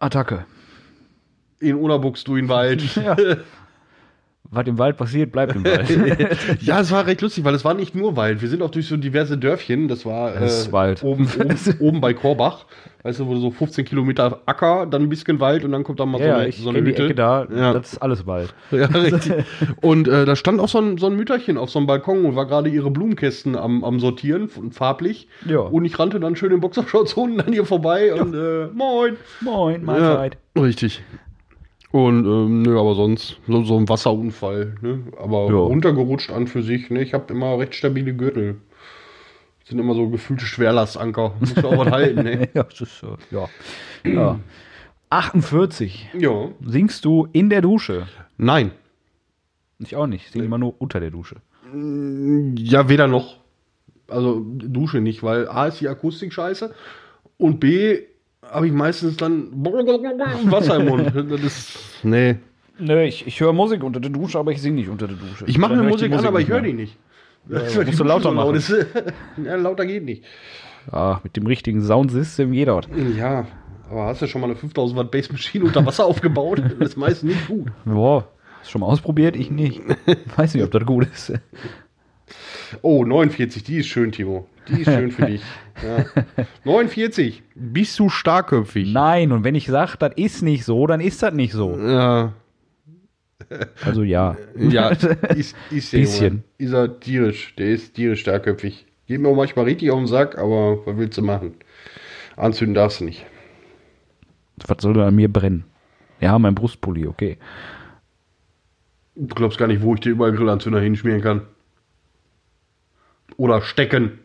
Attacke. 0.00 0.44
in 1.60 1.76
Unabuchs 1.76 2.24
du 2.24 2.36
in 2.36 2.44
den 2.46 2.48
Wald. 2.50 2.82
Ja. 2.96 3.16
Was 4.50 4.66
im 4.66 4.78
Wald 4.78 4.98
passiert, 4.98 5.32
bleibt 5.32 5.56
im 5.56 5.64
Wald. 5.64 5.88
Ja, 6.60 6.80
es 6.80 6.90
war 6.90 7.06
recht 7.06 7.22
lustig, 7.22 7.42
weil 7.44 7.54
es 7.54 7.64
war 7.64 7.72
nicht 7.72 7.94
nur 7.94 8.16
Wald. 8.16 8.42
Wir 8.42 8.48
sind 8.50 8.60
auch 8.62 8.70
durch 8.70 8.86
so 8.86 8.98
diverse 8.98 9.38
Dörfchen. 9.38 9.88
Das 9.88 10.04
war 10.04 10.32
Das 10.32 10.60
ist 10.64 10.72
Wald. 10.72 11.02
Oben, 11.02 11.26
oben, 11.38 11.56
oben 11.78 12.00
bei 12.02 12.12
Korbach. 12.12 12.66
Weißt 13.02 13.18
du, 13.18 13.26
wo 13.26 13.36
so 13.36 13.50
15 13.50 13.84
Kilometer 13.84 14.40
Acker, 14.46 14.86
dann 14.86 15.02
ein 15.02 15.08
bisschen 15.08 15.40
Wald 15.40 15.64
und 15.64 15.72
dann 15.72 15.84
kommt 15.84 16.00
da 16.00 16.06
mal 16.06 16.18
so 16.18 16.24
ja, 16.24 16.36
eine, 16.36 16.48
ich 16.48 16.58
so 16.58 16.68
eine 16.68 16.78
kenne 16.78 16.90
die 16.90 16.92
Hütte. 16.92 17.04
Ecke 17.06 17.14
da. 17.14 17.46
Ja. 17.50 17.72
Das 17.72 17.94
ist 17.94 17.98
alles 17.98 18.26
Wald. 18.26 18.54
Ja, 18.70 18.86
richtig. 18.86 19.44
Und 19.80 20.06
äh, 20.08 20.24
da 20.24 20.36
stand 20.36 20.60
auch 20.60 20.68
so 20.68 20.78
ein, 20.78 20.98
so 20.98 21.06
ein 21.06 21.16
Mütterchen 21.16 21.56
auf 21.56 21.70
so 21.70 21.78
einem 21.78 21.86
Balkon 21.86 22.24
und 22.24 22.36
war 22.36 22.46
gerade 22.46 22.68
ihre 22.68 22.90
Blumenkästen 22.90 23.56
am, 23.56 23.84
am 23.84 24.00
Sortieren, 24.00 24.48
farblich. 24.70 25.28
Ja. 25.46 25.60
Und 25.60 25.84
ich 25.84 25.98
rannte 25.98 26.20
dann 26.20 26.36
schön 26.36 26.52
in 26.52 26.60
Boxershorts 26.60 27.14
unten 27.14 27.40
an 27.40 27.52
ihr 27.52 27.64
vorbei 27.64 28.12
und 28.14 28.34
äh, 28.34 28.66
moin. 28.72 29.16
Moin, 29.40 29.84
Mahlzeit. 29.84 30.36
Ja, 30.56 30.62
richtig. 30.62 31.02
Und 31.92 32.24
ähm, 32.24 32.62
nö, 32.62 32.78
aber 32.80 32.94
sonst 32.94 33.38
so, 33.46 33.62
so 33.64 33.76
ein 33.78 33.88
Wasserunfall. 33.88 34.74
Ne? 34.80 35.00
Aber 35.18 35.46
Ja. 35.48 35.56
runtergerutscht 35.58 36.30
an 36.30 36.46
für 36.46 36.62
sich. 36.62 36.88
Ne? 36.90 37.02
Ich 37.02 37.12
habe 37.14 37.32
immer 37.32 37.58
recht 37.58 37.74
stabile 37.74 38.14
Gürtel. 38.14 38.56
Sind 39.64 39.78
immer 39.78 39.94
so 39.94 40.08
gefühlte 40.08 40.44
Schwerlastanker. 40.46 41.34
Muss 41.38 41.54
ja 41.54 41.64
auch 41.64 41.78
was 41.78 41.90
halten. 41.92 42.22
Ne? 42.24 42.48
Ja, 42.54 42.62
das 42.64 42.80
ist, 42.80 43.02
äh, 43.02 43.34
ja. 43.34 43.48
ja. 44.10 44.40
48. 45.10 46.08
Ja. 46.18 46.48
Singst 46.64 47.04
du 47.04 47.28
in 47.32 47.50
der 47.50 47.60
Dusche? 47.60 48.06
Nein. 48.38 48.70
Ich 49.78 49.94
auch 49.94 50.06
nicht. 50.06 50.24
Ich 50.26 50.30
singe 50.32 50.46
immer 50.46 50.58
nur 50.58 50.74
unter 50.80 50.98
der 51.00 51.10
Dusche. 51.10 51.36
Ja, 51.74 52.88
weder 52.88 53.06
noch. 53.08 53.36
Also 54.08 54.40
Dusche 54.44 55.00
nicht, 55.00 55.22
weil 55.22 55.48
A 55.48 55.66
ist 55.66 55.80
die 55.80 55.88
Akustik 55.88 56.32
scheiße 56.32 56.74
und 57.38 57.60
B 57.60 57.98
habe 58.52 58.66
ich 58.66 58.72
meistens 58.72 59.16
dann 59.16 59.48
Wasser 59.52 60.76
im 60.76 60.86
Mund. 60.86 61.12
Das 61.30 61.40
ist. 61.42 61.78
Nee. 62.02 62.36
Nö, 62.78 63.02
ich, 63.02 63.26
ich 63.26 63.40
höre 63.40 63.52
Musik 63.52 63.82
unter 63.84 64.00
der 64.00 64.10
Dusche, 64.10 64.38
aber 64.38 64.52
ich 64.52 64.60
singe 64.60 64.76
nicht 64.76 64.88
unter 64.88 65.06
der 65.06 65.16
Dusche. 65.16 65.44
Ich 65.46 65.58
mache 65.58 65.76
hör 65.76 65.82
die 65.82 65.88
Musik 65.88 66.12
an, 66.12 66.24
aber 66.24 66.40
ich 66.40 66.48
höre 66.48 66.62
die 66.62 66.72
nicht. 66.72 66.96
Ja, 67.48 67.56
weil 67.56 67.84
die 67.84 67.90
musst 67.90 68.00
du 68.00 68.04
Musik 68.04 68.06
lauter 68.06 68.22
so 68.22 68.34
laut 68.34 68.34
machen. 68.34 68.56
ist. 68.56 68.68
ja, 69.44 69.54
lauter 69.56 69.86
geht 69.86 70.04
nicht. 70.04 70.22
mehr. 70.22 71.00
Ah, 71.00 71.20
mit 71.22 71.36
dem 71.36 71.46
richtigen 71.46 71.80
Soundsystem 71.82 72.52
geht 72.52 72.68
das. 72.68 72.86
Ja, 73.16 73.46
aber 73.90 74.06
hast 74.06 74.22
du 74.22 74.26
schon 74.26 74.40
mal 74.40 74.48
eine 74.48 74.56
5000 74.56 74.98
Watt 74.98 75.10
Bass 75.10 75.30
Maschine 75.30 75.64
unter 75.66 75.84
Wasser 75.86 76.06
aufgebaut? 76.06 76.62
Das 76.78 76.90
ist 76.90 76.96
meistens 76.96 77.30
nicht 77.34 77.46
gut. 77.46 77.68
Boah, 77.84 78.26
hast 78.58 78.68
du 78.68 78.70
schon 78.72 78.80
mal 78.80 78.88
ausprobiert? 78.88 79.36
Ich 79.36 79.50
nicht. 79.50 79.80
Weiß 80.36 80.54
nicht, 80.54 80.64
ob 80.64 80.70
das 80.70 80.84
gut 80.84 81.06
ist. 81.12 81.32
Oh, 82.80 83.04
49, 83.04 83.62
die 83.64 83.78
ist 83.78 83.86
schön, 83.86 84.12
Timo. 84.12 84.46
Die 84.68 84.82
ist 84.82 84.90
schön 84.90 85.10
für 85.10 85.26
dich. 85.26 85.42
Ja. 85.82 86.04
49, 86.64 87.42
bist 87.54 87.98
du 87.98 88.10
starkköpfig? 88.10 88.92
Nein, 88.92 89.32
und 89.32 89.42
wenn 89.42 89.54
ich 89.54 89.66
sage, 89.66 89.96
das 89.98 90.12
ist 90.16 90.42
nicht 90.42 90.66
so, 90.66 90.86
dann 90.86 91.00
ist 91.00 91.22
das 91.22 91.32
nicht 91.32 91.52
so. 91.54 91.76
Ja, 91.76 92.34
Also 93.84 94.02
ja. 94.02 94.36
ja 94.56 94.88
ist, 94.90 95.56
ist 95.70 95.92
der 95.92 95.98
Bisschen. 95.98 96.28
Junge. 96.28 96.42
Ist 96.58 96.72
er 96.72 97.00
tierisch. 97.00 97.54
Der 97.56 97.68
ist 97.70 97.94
tierisch 97.94 98.20
starkköpfig. 98.20 98.86
Geht 99.06 99.20
mir 99.20 99.28
auch 99.28 99.36
manchmal 99.36 99.64
richtig 99.66 99.90
auf 99.90 99.98
den 99.98 100.06
Sack, 100.06 100.38
aber 100.38 100.86
was 100.86 100.96
willst 100.96 101.18
du 101.18 101.22
machen? 101.22 101.54
Anzünden 102.36 102.74
darfst 102.74 103.00
du 103.00 103.04
nicht. 103.04 103.26
Was 104.66 104.78
soll 104.80 104.94
da 104.94 105.08
an 105.08 105.16
mir 105.16 105.32
brennen? 105.32 105.64
Ja, 106.20 106.38
mein 106.38 106.54
Brustpulli, 106.54 107.06
okay. 107.06 107.38
Du 109.16 109.34
glaubst 109.34 109.58
gar 109.58 109.66
nicht, 109.66 109.82
wo 109.82 109.94
ich 109.94 110.00
dir 110.00 110.10
überall 110.10 110.32
Grillanzünder 110.32 110.80
hinschmieren 110.80 111.20
kann. 111.20 111.42
Oder 113.36 113.60
stecken. 113.60 114.20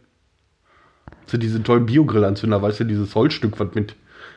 Das 1.28 1.32
sind 1.32 1.44
diese 1.44 1.62
tollen 1.62 1.86
Biogrillanzünder, 1.86 2.62
weißt 2.62 2.80
du, 2.80 2.84
dieses 2.86 3.14
Holzstück, 3.14 3.60
was 3.60 3.76
mit, 3.76 3.96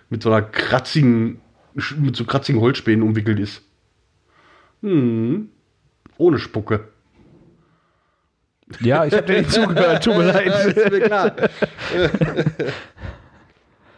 mit 0.09 0.25
so 0.25 0.33
einer 0.33 0.43
kratzigen, 0.43 1.41
mit 1.97 2.17
so 2.17 2.25
kratzigen 2.25 2.61
Holzspänen 2.61 3.03
umwickelt 3.07 3.39
ist. 3.39 3.63
Hm. 4.83 5.51
Ohne 6.19 6.39
Spucke. 6.41 6.89
Ja, 8.81 9.05
ich 9.05 9.15
habe 9.15 9.27
dir 9.27 9.39
nicht 9.39 9.53
zugehört, 9.53 10.03
tut 10.03 10.17
mir 10.17 10.25
leid. 10.33 10.47
ist 10.77 10.91
mir 10.91 11.01
klar. 11.01 11.33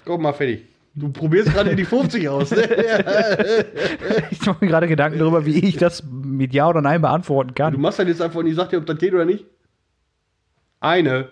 Komm 0.05 0.23
mal 0.23 0.33
fertig. 0.35 0.67
Du 0.95 1.09
probierst 1.11 1.51
gerade 1.55 1.75
die 1.75 1.87
50 1.87 2.29
aus. 2.29 2.51
Ne? 2.51 2.69
Ich 4.31 4.45
mache 4.45 4.59
mir 4.63 4.71
gerade 4.71 4.87
Gedanken 4.89 5.19
darüber, 5.19 5.47
wie 5.47 5.65
ich 5.65 5.79
das 5.79 6.03
mit 6.05 6.53
Ja 6.53 6.69
oder 6.69 6.83
Nein 6.83 7.01
beantworten 7.01 7.49
Du 7.49 7.55
kann. 7.55 7.81
machst 7.81 7.99
dann 7.99 8.09
jetzt 8.09 8.21
einfach 8.21 8.41
und 8.41 8.47
ich 8.47 8.55
sag 8.55 8.69
dir, 8.69 8.77
ob 8.79 8.85
das 8.87 8.99
geht 8.99 9.15
oder 9.15 9.25
nicht. 9.25 9.47
Eine. 10.81 11.31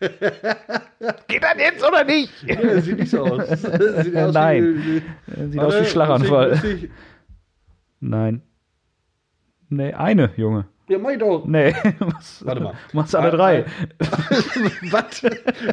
Geht 1.28 1.42
das 1.42 1.56
jetzt 1.58 1.86
oder 1.86 2.04
nicht? 2.04 2.30
Ja, 2.42 2.80
sieht 2.80 2.98
nicht 2.98 3.10
so 3.10 3.24
aus. 3.24 3.48
Sieht 3.48 4.16
aus 4.16 4.34
nein. 4.34 5.02
Wie, 5.26 5.50
Sieht 5.50 5.60
aus 5.60 5.80
wie 5.80 5.84
Schlaganfall. 5.86 6.60
Nein. 8.00 8.42
Nee, 9.68 9.92
eine, 9.94 10.30
Junge. 10.36 10.66
Ja, 10.88 10.98
mach 10.98 11.10
ich 11.10 11.18
doch. 11.18 11.44
Nee, 11.46 11.74
machst, 11.98 12.46
Warte 12.46 12.60
mal. 12.60 12.74
machst 12.92 13.14
alle 13.16 13.28
Ah, 13.32 13.36
drei. 13.36 13.64
Was? 14.90 15.22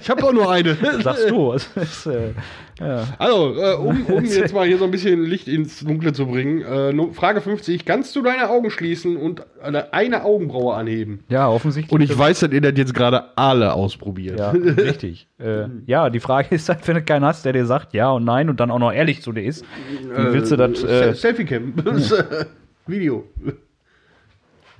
Ich 0.01 0.09
habe 0.09 0.23
auch 0.23 0.33
nur 0.33 0.51
eine. 0.51 0.75
Sagst 1.01 1.29
du. 1.29 1.51
Ist, 1.51 2.07
äh, 2.07 2.31
ja. 2.79 3.03
Also, 3.19 3.55
äh, 3.61 3.75
um, 3.75 4.05
um 4.07 4.25
jetzt 4.25 4.53
mal 4.55 4.65
hier 4.65 4.79
so 4.79 4.85
ein 4.85 4.91
bisschen 4.91 5.23
Licht 5.23 5.47
ins 5.47 5.81
Dunkle 5.81 6.13
zu 6.13 6.25
bringen. 6.25 6.61
Äh, 6.63 7.13
Frage 7.13 7.41
50. 7.41 7.85
Kannst 7.85 8.15
du 8.15 8.23
deine 8.23 8.49
Augen 8.49 8.71
schließen 8.71 9.15
und 9.15 9.45
eine, 9.61 10.23
Augenbraue 10.25 10.73
anheben? 10.73 11.23
ja, 11.29 11.47
offensichtlich. 11.47 11.91
Und 11.93 12.01
ich 12.01 12.17
weiß, 12.17 12.39
dass 12.39 12.51
ihr 12.51 12.61
das 12.61 12.73
jetzt 12.75 12.95
gerade 12.95 13.37
alle 13.37 13.73
ausprobiert. 13.73 14.39
Ja, 14.39 14.49
richtig. 14.49 15.27
äh, 15.37 15.65
ja, 15.85 16.09
die 16.09 16.21
Frage 16.21 16.55
ist 16.55 16.67
halt, 16.69 16.87
wenn 16.87 16.95
du 16.95 17.03
keinen 17.03 17.25
hast, 17.25 17.45
der 17.45 17.53
dir 17.53 17.67
sagt 17.67 17.93
ja 17.93 18.09
und 18.09 18.23
nein 18.25 18.49
und 18.49 18.59
dann 18.59 18.71
auch 18.71 18.79
noch 18.79 18.91
ehrlich 18.91 19.21
zu 19.21 19.31
dir 19.31 19.43
ist, 19.43 19.63
wie 20.09 20.33
willst 20.33 20.51
du 20.51 20.55
das? 20.55 20.83
Äh, 20.83 21.13
Selfie-Cam. 21.13 21.73
Äh, 21.85 22.45
Video. 22.87 23.25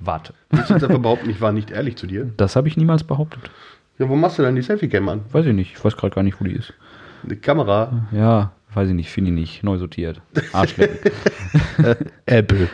Warte. 0.00 0.34
Willst 0.50 0.70
du 0.70 0.74
jetzt 0.74 0.84
einfach 0.84 1.00
behaupten, 1.00 1.30
ich 1.30 1.40
war 1.40 1.52
nicht 1.52 1.70
ehrlich 1.70 1.96
zu 1.96 2.06
dir? 2.06 2.30
Das 2.36 2.56
habe 2.56 2.68
ich 2.68 2.76
niemals 2.76 3.04
behauptet. 3.04 3.50
Ja, 3.98 4.08
wo 4.08 4.16
machst 4.16 4.38
du 4.38 4.42
denn 4.42 4.56
die 4.56 4.62
Selfie-Cam 4.62 5.08
an? 5.08 5.20
Weiß 5.30 5.46
ich 5.46 5.54
nicht. 5.54 5.72
Ich 5.76 5.84
weiß 5.84 5.96
gerade 5.96 6.14
gar 6.14 6.22
nicht, 6.22 6.40
wo 6.40 6.44
die 6.44 6.52
ist. 6.52 6.72
Eine 7.22 7.36
Kamera. 7.36 8.06
Ja, 8.12 8.52
weiß 8.74 8.88
ich 8.88 8.94
nicht. 8.94 9.10
Finde 9.10 9.30
ich 9.30 9.36
nicht. 9.36 9.62
Neu 9.62 9.78
sortiert. 9.78 10.20
Arschlecken. 10.52 11.12
Apple. 12.26 12.68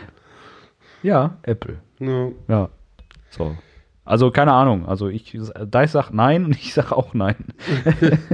ja, 1.02 1.36
Apple. 1.42 1.78
Ja. 1.98 2.28
Ja. 2.48 2.68
So. 3.30 3.56
Also 4.04 4.30
keine 4.30 4.52
Ahnung. 4.52 4.86
Also 4.88 5.08
ich, 5.08 5.30
Dice 5.32 5.92
sagt 5.92 6.12
nein 6.14 6.44
und 6.46 6.52
ich 6.56 6.72
sage 6.74 6.96
auch 6.96 7.14
nein. 7.14 7.36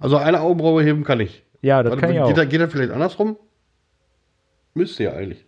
Also 0.00 0.18
eine 0.18 0.40
Augenbraue 0.40 0.82
heben 0.82 1.02
kann 1.02 1.18
ich. 1.20 1.44
Ja, 1.62 1.82
das 1.82 1.92
Warte, 1.92 2.00
kann 2.02 2.10
ich 2.10 2.16
geht, 2.16 2.24
auch. 2.24 2.32
das- 2.34 2.48
geht 2.50 2.60
das 2.60 2.70
vielleicht 2.72 2.90
andersrum? 2.92 3.36
Müsste 4.74 5.04
ja 5.04 5.12
eigentlich. 5.14 5.46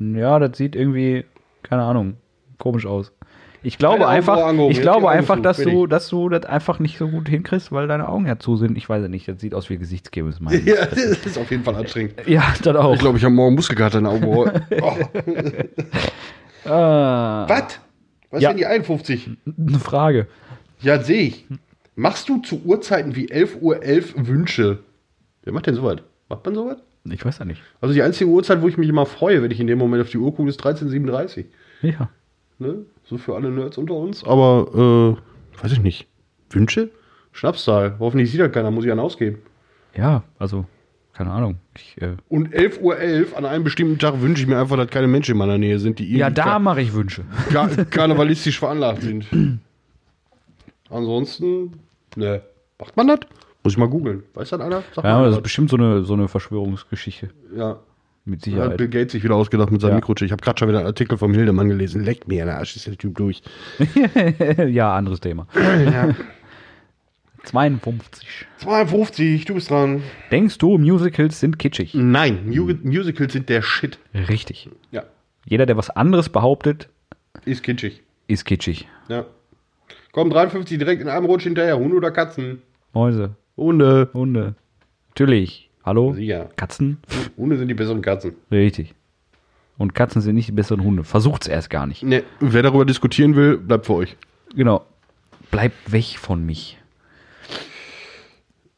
Ja, 0.00 0.38
das 0.40 0.56
sieht 0.58 0.74
irgendwie, 0.74 1.24
keine 1.62 1.82
Ahnung, 1.82 2.16
komisch 2.58 2.86
aus. 2.86 3.12
Ich 3.64 3.78
glaube 3.78 3.98
Keine 3.98 4.08
einfach, 4.08 4.52
ich 4.70 4.80
glaube 4.80 5.06
Augen 5.06 5.18
einfach, 5.18 5.36
zu, 5.36 5.42
dass 5.42 5.56
du, 5.58 5.86
dass 5.86 6.08
du 6.08 6.28
das 6.28 6.46
einfach 6.46 6.80
nicht 6.80 6.98
so 6.98 7.06
gut 7.06 7.28
hinkriegst, 7.28 7.70
weil 7.70 7.86
deine 7.86 8.08
Augen 8.08 8.26
ja 8.26 8.36
zu 8.36 8.56
sind. 8.56 8.76
Ich 8.76 8.88
weiß 8.88 9.04
es 9.04 9.08
nicht. 9.08 9.28
Das 9.28 9.40
sieht 9.40 9.54
aus 9.54 9.70
wie 9.70 9.78
Gesichtskrebs. 9.78 10.40
Mein. 10.40 10.64
Ja, 10.66 10.84
das 10.86 10.98
ist 10.98 11.38
auf 11.38 11.48
jeden 11.48 11.62
Fall 11.62 11.76
anstrengend. 11.76 12.14
ja, 12.26 12.42
das 12.60 12.74
auch. 12.74 12.92
Ich 12.94 12.98
glaube, 13.00 13.18
ich 13.18 13.24
habe 13.24 13.34
morgen 13.34 13.54
Muskelkater 13.54 13.98
in 13.98 14.04
der 14.04 14.12
Augenbraue. 14.14 14.62
Oh. 16.64 16.68
Ah, 16.68 17.46
Was? 17.48 17.80
Was 18.30 18.42
Ja. 18.42 18.50
sind 18.50 18.58
die 18.58 18.66
51? 18.66 19.30
eine 19.46 19.78
Frage. 19.78 20.26
Ja, 20.80 21.00
sehe 21.02 21.22
ich. 21.22 21.46
Machst 21.94 22.28
du 22.28 22.38
zu 22.38 22.62
Uhrzeiten 22.64 23.14
wie 23.14 23.26
11.11 23.26 23.60
Uhr 23.60 23.82
11 23.82 24.14
Wünsche? 24.16 24.78
Wer 25.42 25.52
macht 25.52 25.66
denn 25.66 25.74
sowas? 25.74 25.98
Macht 26.28 26.44
man 26.44 26.54
sowas? 26.54 26.78
Ich 27.04 27.24
weiß 27.24 27.38
ja 27.38 27.44
nicht. 27.44 27.60
Also 27.80 27.94
die 27.94 28.02
einzige 28.02 28.30
Uhrzeit, 28.30 28.62
wo 28.62 28.68
ich 28.68 28.78
mich 28.78 28.88
immer 28.88 29.06
freue, 29.06 29.42
wenn 29.42 29.50
ich 29.50 29.58
in 29.60 29.66
dem 29.66 29.78
Moment 29.78 30.02
auf 30.02 30.10
die 30.10 30.18
Uhr 30.18 30.34
gucke, 30.34 30.48
ist 30.48 30.64
13.37 30.64 31.46
Ja. 31.82 32.08
Ne? 32.58 32.84
So 33.04 33.18
für 33.18 33.34
alle 33.34 33.50
Nerds 33.50 33.76
unter 33.78 33.94
uns. 33.94 34.22
Aber, 34.24 35.16
äh, 35.58 35.62
weiß 35.62 35.72
ich 35.72 35.80
nicht. 35.80 36.06
Wünsche? 36.50 36.90
Schnapszahl. 37.32 37.96
Hoffentlich 37.98 38.30
sieht 38.30 38.40
das 38.40 38.52
keiner, 38.52 38.70
muss 38.70 38.84
ich 38.84 38.90
einen 38.90 39.00
ausgeben. 39.00 39.38
Ja, 39.96 40.22
also, 40.38 40.64
keine 41.12 41.30
Ahnung. 41.30 41.56
Ich, 41.76 42.00
äh, 42.00 42.16
Und 42.28 42.54
11.11 42.54 42.80
Uhr 42.80 42.98
11, 42.98 43.36
an 43.36 43.44
einem 43.46 43.64
bestimmten 43.64 43.98
Tag 43.98 44.20
wünsche 44.20 44.42
ich 44.42 44.48
mir 44.48 44.58
einfach, 44.58 44.76
dass 44.76 44.88
keine 44.88 45.08
Menschen 45.08 45.32
in 45.32 45.38
meiner 45.38 45.58
Nähe 45.58 45.78
sind, 45.80 45.98
die 45.98 46.04
ja, 46.16 46.28
irgendwie 46.28 46.42
da 46.42 46.58
mache 46.58 46.82
ich 46.82 46.92
Wünsche. 46.94 47.24
kar 47.50 47.68
karnevalistisch 47.90 48.58
veranlagt 48.60 49.02
sind. 49.02 49.26
Ansonsten, 50.90 51.72
ne. 52.16 52.42
Macht 52.78 52.96
man 52.96 53.08
das? 53.08 53.20
Muss 53.64 53.74
ich 53.74 53.78
mal 53.78 53.88
googeln. 53.88 54.22
Weiß 54.34 54.50
das 54.50 54.60
einer? 54.60 54.82
Sag 54.94 55.04
Ja, 55.04 55.18
mal 55.18 55.26
das 55.28 55.36
ist 55.36 55.42
bestimmt 55.42 55.70
so 55.70 55.76
eine, 55.76 56.04
so 56.04 56.14
eine 56.14 56.28
Verschwörungsgeschichte. 56.28 57.30
ja. 57.56 57.78
Mit 58.24 58.38
Hat 58.38 58.44
Sicherheit. 58.44 58.76
Bill 58.76 58.86
Gates 58.88 59.10
sich 59.12 59.24
wieder 59.24 59.34
ausgedacht 59.34 59.72
mit 59.72 59.80
seinem 59.80 59.90
Ja. 59.90 59.96
Mikrochip. 59.96 60.26
Ich 60.26 60.30
habe 60.30 60.40
gerade 60.40 60.56
schon 60.56 60.68
wieder 60.68 60.78
einen 60.78 60.86
Artikel 60.86 61.18
vom 61.18 61.34
Hildemann 61.34 61.68
gelesen. 61.68 62.04
Leckt 62.04 62.28
mir 62.28 62.44
der 62.44 62.56
Arsch, 62.58 62.76
ist 62.76 62.86
der 62.86 62.96
Typ 62.96 63.16
durch. 63.16 63.42
ja, 64.68 64.94
anderes 64.94 65.18
Thema. 65.18 65.48
52. 67.44 68.46
52, 68.58 69.44
du 69.46 69.54
bist 69.54 69.70
dran. 69.70 70.02
Denkst 70.30 70.58
du, 70.58 70.78
Musicals 70.78 71.40
sind 71.40 71.58
kitschig? 71.58 71.94
Nein, 71.94 72.48
Mu 72.48 72.72
Musicals 72.84 73.32
sind 73.32 73.48
der 73.48 73.62
Shit. 73.62 73.98
Richtig. 74.14 74.70
Ja, 74.92 75.02
Jeder, 75.44 75.66
der 75.66 75.76
was 75.76 75.90
anderes 75.90 76.28
behauptet, 76.28 76.88
ist 77.44 77.64
kitschig. 77.64 78.02
ist 78.28 78.44
kitschig. 78.44 78.86
Ja. 79.08 79.24
Komm, 80.12 80.30
53 80.30 80.78
direkt 80.78 81.02
in 81.02 81.08
einem 81.08 81.24
Rutsch 81.26 81.42
hinterher. 81.42 81.76
Hunde 81.78 81.96
oder 81.96 82.12
Katzen? 82.12 82.62
Mäuse, 82.92 83.34
Hunde. 83.56 84.10
Hunde. 84.14 84.54
Natürlich. 85.08 85.70
Hallo? 85.84 86.12
Sicher. 86.14 86.48
Katzen? 86.56 86.98
Hunde 87.36 87.56
sind 87.58 87.68
die 87.68 87.74
besseren 87.74 88.02
Katzen. 88.02 88.34
Richtig. 88.50 88.94
Und 89.78 89.94
Katzen 89.94 90.22
sind 90.22 90.34
nicht 90.36 90.48
die 90.48 90.52
besseren 90.52 90.82
Hunde. 90.84 91.02
Versucht's 91.04 91.46
erst 91.48 91.70
gar 91.70 91.86
nicht. 91.86 92.02
Ne, 92.02 92.22
wer 92.40 92.62
darüber 92.62 92.84
diskutieren 92.84 93.34
will, 93.34 93.58
bleibt 93.58 93.86
für 93.86 93.94
euch. 93.94 94.16
Genau. 94.54 94.84
Bleibt 95.50 95.90
weg 95.92 96.16
von 96.18 96.44
mich. 96.46 96.78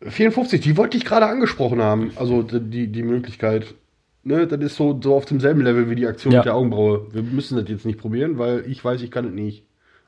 54, 0.02 0.60
die 0.60 0.76
wollte 0.76 0.96
ich 0.96 1.04
gerade 1.04 1.26
angesprochen 1.26 1.80
haben. 1.82 2.12
Also 2.16 2.42
die, 2.42 2.88
die 2.88 3.02
Möglichkeit. 3.02 3.74
Ne, 4.22 4.46
das 4.46 4.60
ist 4.60 4.76
so, 4.76 4.98
so 5.02 5.14
auf 5.14 5.26
demselben 5.26 5.60
Level 5.60 5.90
wie 5.90 5.94
die 5.94 6.06
Aktion 6.06 6.32
Ja. 6.32 6.40
mit 6.40 6.46
der 6.46 6.54
Augenbraue. 6.54 7.06
Wir 7.12 7.22
müssen 7.22 7.58
das 7.58 7.68
jetzt 7.68 7.84
nicht 7.84 7.98
probieren, 7.98 8.38
weil 8.38 8.64
ich 8.66 8.82
weiß, 8.82 9.02
ich 9.02 9.10
kann 9.10 9.26
es 9.26 9.32
nicht. 9.32 9.64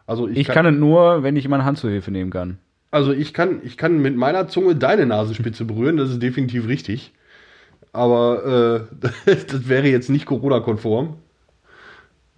Also 0.07 0.29
ich, 0.29 0.39
Ich 0.39 0.49
kann 0.49 0.65
es 0.67 0.75
nur, 0.79 1.23
wenn 1.23 1.37
ich 1.37 1.47
meine 1.49 1.65
Hand 1.65 1.79
zur 1.79 1.91
Hilfe 1.91 2.11
nehmen 2.11 2.31
kann. 2.31 2.59
Also 2.91 3.13
ich 3.13 3.35
kann, 3.35 3.61
ich 3.65 3.77
kann 3.77 4.01
mit 4.01 4.17
meiner 4.17 4.49
Zunge 4.49 4.77
deine 4.77 5.07
Nasenspitze 5.07 5.65
berühren, 5.65 5.97
das 5.97 6.11
ist 6.11 6.23
definitiv 6.23 6.67
richtig. 6.67 7.13
Aber 7.93 8.89
äh, 9.27 9.37
das 9.49 9.69
wäre 9.69 9.89
jetzt 9.89 10.11
nicht 10.11 10.27
Corona-konform. 10.27 11.17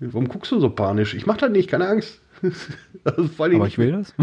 Warum 0.00 0.28
guckst 0.28 0.52
du 0.52 0.61
so 0.61 0.70
panisch? 0.70 1.14
Ich 1.14 1.26
mach 1.26 1.37
das 1.37 1.50
nicht, 1.50 1.68
keine 1.68 1.88
Angst. 1.88 2.20
Also 3.05 3.29
vor, 3.29 3.46
allem 3.46 3.57
Aber 3.57 3.64
nicht, 3.64 3.74
ich 3.74 3.79
will 3.79 3.92
das. 3.92 4.12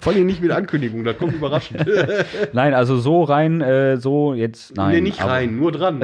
vor 0.00 0.12
allem 0.12 0.26
nicht 0.26 0.40
mit 0.40 0.50
Ankündigung, 0.50 1.04
das 1.04 1.16
kommt 1.18 1.34
überraschend. 1.34 1.86
Nein, 2.52 2.74
also 2.74 2.96
so 2.96 3.22
rein, 3.22 3.60
äh, 3.60 3.98
so 3.98 4.34
jetzt, 4.34 4.74
nein. 4.74 4.94
nee, 4.94 5.00
nicht 5.02 5.22
rein, 5.22 5.56
nur 5.56 5.70
dran. 5.70 6.02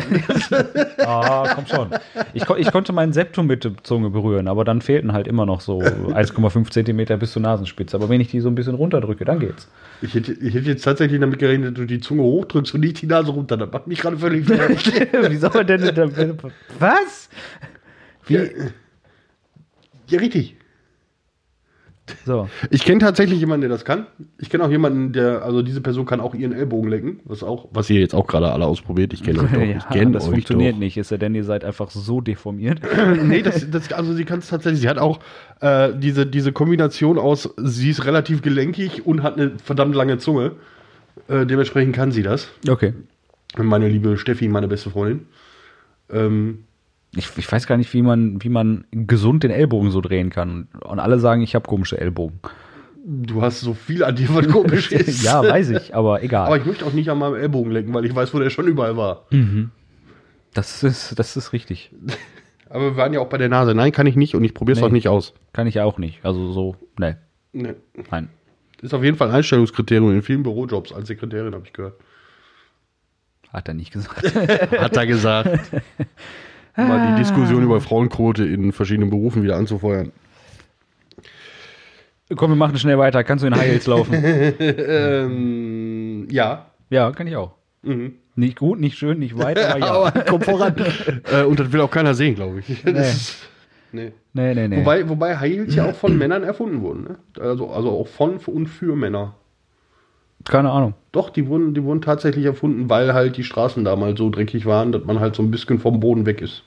Ah, 0.99 1.55
komm 1.55 1.67
schon. 1.67 1.89
Ich, 2.35 2.49
ich 2.49 2.71
konnte 2.71 2.93
meinen 2.93 3.13
Septum 3.13 3.47
mit 3.47 3.65
der 3.65 3.73
Zunge 3.83 4.11
berühren, 4.11 4.47
aber 4.47 4.65
dann 4.65 4.83
fehlten 4.83 5.13
halt 5.13 5.27
immer 5.27 5.47
noch 5.47 5.63
so 5.63 5.81
1,5 5.81 6.71
Zentimeter 6.71 7.17
bis 7.17 7.33
zur 7.33 7.43
Nasenspitze. 7.43 7.97
Aber 7.97 8.09
wenn 8.09 8.21
ich 8.21 8.29
die 8.29 8.41
so 8.41 8.49
ein 8.49 8.55
bisschen 8.55 8.75
runterdrücke, 8.75 9.25
dann 9.25 9.41
geht's. 9.41 9.69
Ich 10.03 10.15
hätte, 10.15 10.33
ich 10.33 10.55
hätte 10.55 10.69
jetzt 10.69 10.83
tatsächlich 10.83 11.21
damit 11.21 11.39
gerechnet, 11.39 11.71
dass 11.71 11.81
du 11.81 11.87
die 11.87 12.01
Zunge 12.01 12.23
hochdrückst 12.23 12.75
und 12.75 12.83
nicht 12.83 13.01
die 13.03 13.07
Nase 13.07 13.33
runter. 13.33 13.57
Das 13.57 13.73
macht 13.73 13.87
mich 13.87 14.01
gerade 14.01 14.19
völlig 14.19 14.47
fertig. 14.47 15.03
Wie 15.31 15.37
soll 15.37 15.51
man 15.55 15.67
denn 15.67 16.39
Was? 16.79 17.31
Wie? 18.27 18.35
ja, 18.35 18.43
richtig. 20.21 20.57
So. 22.25 22.49
Ich 22.71 22.85
kenne 22.85 22.99
tatsächlich 22.99 23.39
jemanden, 23.39 23.63
der 23.63 23.71
das 23.71 23.85
kann. 23.85 24.07
Ich 24.39 24.51
kenne 24.51 24.65
auch 24.65 24.71
jemanden, 24.71 25.13
der, 25.13 25.45
also 25.45 25.63
diese 25.63 25.81
Person 25.81 26.05
kann 26.05 26.21
auch 26.21 26.35
ihren 26.35 26.53
Ellbogen 26.53 26.91
lecken, 26.91 27.21
was 27.25 27.43
auch, 27.43 27.69
was 27.73 27.89
ihr 27.91 28.01
jetzt 28.01 28.15
auch 28.15 28.27
gerade 28.27 28.51
alle 28.51 28.67
ausprobiert. 28.67 29.13
Ich 29.13 29.23
kenne 29.23 29.41
euch 29.43 29.53
doch. 29.53 29.61
Ja, 29.61 29.77
ich 29.77 29.89
kenne 29.89 30.13
das 30.13 30.25
euch 30.25 30.31
funktioniert 30.33 30.75
doch. 30.75 30.81
nicht, 30.81 30.97
ist 30.97 31.11
ja 31.11 31.17
denn 31.17 31.35
ihr 31.35 31.45
seid 31.45 31.65
einfach 31.65 31.91
so 31.91 32.21
deformiert. 32.21 32.81
nee, 33.23 33.43
das, 33.43 33.71
das, 33.71 33.93
also 33.93 34.15
sie 34.15 34.25
kann 34.25 34.41
es 34.41 34.49
tatsächlich. 34.49 34.81
Sie 34.83 34.89
hat 34.89 34.99
auch 34.99 35.21
äh, 35.61 35.93
diese, 35.97 36.27
diese 36.27 36.53
Kombination 36.53 37.19
aus, 37.19 37.49
sie 37.57 37.91
ist 37.91 38.05
relativ 38.05 38.43
gelenkig 38.43 39.07
und 39.07 39.23
hat 39.23 39.39
eine 39.39 39.53
verdammt 39.63 39.95
lange 39.95 40.19
Zunge. 40.19 40.53
Äh, 41.29 41.47
dementsprechend 41.47 41.95
kann 41.95 42.11
sie 42.11 42.23
das. 42.23 42.49
Okay. 42.69 42.95
Meine 43.57 43.89
liebe 43.89 44.17
Steffi, 44.17 44.49
meine 44.49 44.67
beste 44.67 44.91
Freundin. 44.91 45.27
Ähm, 46.11 46.65
Ich, 47.15 47.31
ich 47.37 47.51
weiß 47.51 47.67
gar 47.67 47.77
nicht, 47.77 47.93
wie 47.93 48.03
man, 48.03 48.43
wie 48.43 48.49
man 48.49 48.85
gesund 48.91 49.43
den 49.43 49.51
Ellbogen 49.51 49.91
so 49.91 50.01
drehen 50.01 50.31
kann. 50.31 50.69
Und 50.83 50.99
alle 50.99 51.19
sagen, 51.19 51.43
ich 51.43 51.55
habe 51.55 51.69
komische 51.69 52.01
Ellbogen. 52.01 52.41
du 53.05 53.43
hast 53.43 53.61
so 53.61 53.75
viel 53.75 54.03
an 54.05 54.17
dir, 54.17 54.35
was 54.35 54.49
komisch 54.49 54.91
ist. 54.93 55.23
ja, 55.23 55.43
weiß 55.43 55.71
ich, 55.71 55.95
aber 55.95 56.23
egal. 56.23 56.47
Aber 56.47 56.57
ich 56.57 56.65
möchte 56.65 56.87
auch 56.87 56.93
nicht 56.95 57.11
an 57.11 57.19
meinem 57.19 57.35
Ellbogen 57.35 57.71
lecken, 57.73 57.93
weil 57.93 58.05
ich 58.07 58.15
weiß, 58.15 58.33
wo 58.33 58.39
der 58.39 58.49
schon 58.51 58.67
überall 58.67 58.97
war. 58.97 59.27
das, 60.55 60.83
ist, 60.83 61.19
das 61.19 61.37
ist 61.37 61.53
richtig. 61.53 61.91
Aber 62.71 62.93
wir 62.93 62.97
waren 62.97 63.13
ja 63.13 63.21
auch 63.21 63.29
bei 63.29 63.37
der 63.37 63.51
Nase. 63.51 63.75
Nein, 63.75 63.93
kann 63.93 64.07
ich 64.07 64.17
nicht 64.17 64.35
und 64.35 64.45
ich 64.45 64.55
probiere 64.55 64.73
es 64.77 64.81
Nee. 64.81 64.87
auch 64.87 64.91
nicht 64.93 65.07
aus. 65.09 65.35
Kann 65.53 65.67
ich 65.67 65.75
ja 65.75 65.85
auch 65.85 65.99
nicht. 65.99 66.25
Also 66.25 66.53
so, 66.53 66.77
ne, 66.99 67.19
Nee. 67.53 67.75
nein. 68.11 68.31
Ist 68.81 68.95
auf 68.95 69.05
jeden 69.05 69.19
Fall 69.19 69.29
ein 69.29 69.35
Einstellungskriterium 69.35 70.11
in 70.13 70.23
vielen 70.23 70.43
Bürojobs 70.43 70.91
als 70.91 71.07
Sekretärin, 71.09 71.53
habe 71.53 71.65
ich 71.67 71.75
gehört. 71.75 72.01
Hat 73.53 73.69
er 73.69 73.75
nicht 73.75 73.93
gesagt. 73.93 74.25
Hat 74.81 74.97
er 74.97 75.07
gesagt. 75.07 75.51
Mal 76.77 77.13
die 77.15 77.23
Diskussion 77.23 77.63
über 77.63 77.81
Frauenquote 77.81 78.45
in 78.47 78.73
verschiedenen 78.73 79.11
Berufen 79.11 79.43
wieder 79.43 79.57
anzufeuern. 79.57 80.13
Komm, 82.35 82.53
wir 82.53 82.57
machen 82.57 82.79
schnell 82.79 82.99
weiter. 82.99 83.25
Kannst 83.25 83.43
du 83.43 83.49
in 83.49 83.55
High 83.55 83.71
Heels 83.73 83.87
laufen? 83.87 84.15
ähm, 84.59 86.27
ja. 86.31 86.67
ja, 86.89 87.11
kann 87.13 87.27
ich 87.27 87.37
auch. 87.37 87.53
Mhm. 87.83 88.15
Nicht 88.35 88.59
gut, 88.59 88.81
nicht 88.81 88.97
schön, 88.97 89.19
nicht 89.19 89.37
weit, 89.37 89.59
aber 89.59 89.79
ja. 89.79 89.87
Aber 89.93 90.11
komm 90.23 90.41
voran. 90.41 90.75
äh, 91.33 91.43
und 91.45 91.61
das 91.61 91.71
will 91.73 91.81
auch 91.83 91.91
keiner 91.91 92.15
sehen, 92.15 92.35
glaube 92.35 92.61
ich. 92.61 92.85
Nee. 92.85 92.93
ist- 93.01 93.37
nee. 93.93 94.13
Nee, 94.33 94.55
nee, 94.55 94.69
nee. 94.69 94.79
Wobei, 94.79 95.07
wobei 95.07 95.37
High 95.37 95.53
Heels 95.53 95.75
ja 95.75 95.91
auch 95.91 95.95
von 95.95 96.17
Männern 96.17 96.43
erfunden 96.43 96.81
wurden. 96.81 97.03
Ne? 97.05 97.19
Also, 97.39 97.69
also 97.69 97.91
auch 97.91 98.09
von 98.09 98.39
und 98.39 98.67
für 98.69 98.97
Männer. 98.97 99.35
Keine 100.45 100.71
Ahnung. 100.71 100.95
Doch, 101.13 101.31
die 101.31 101.47
wurden, 101.47 101.75
die 101.75 101.85
wurden 101.85 102.01
tatsächlich 102.01 102.45
erfunden, 102.45 102.89
weil 102.89 103.15
halt 103.15 103.37
die 103.37 103.45
Straßen 103.45 103.85
damals 103.85 104.19
so 104.19 104.31
dreckig 104.31 104.67
waren, 104.67 104.93
dass 104.93 105.05
man 105.05 105.21
halt 105.21 105.37
so 105.37 105.43
ein 105.43 105.51
bisschen 105.51 105.79
vom 105.79 106.01
Boden 106.01 106.27
weg 106.27 106.41
ist. 106.41 106.65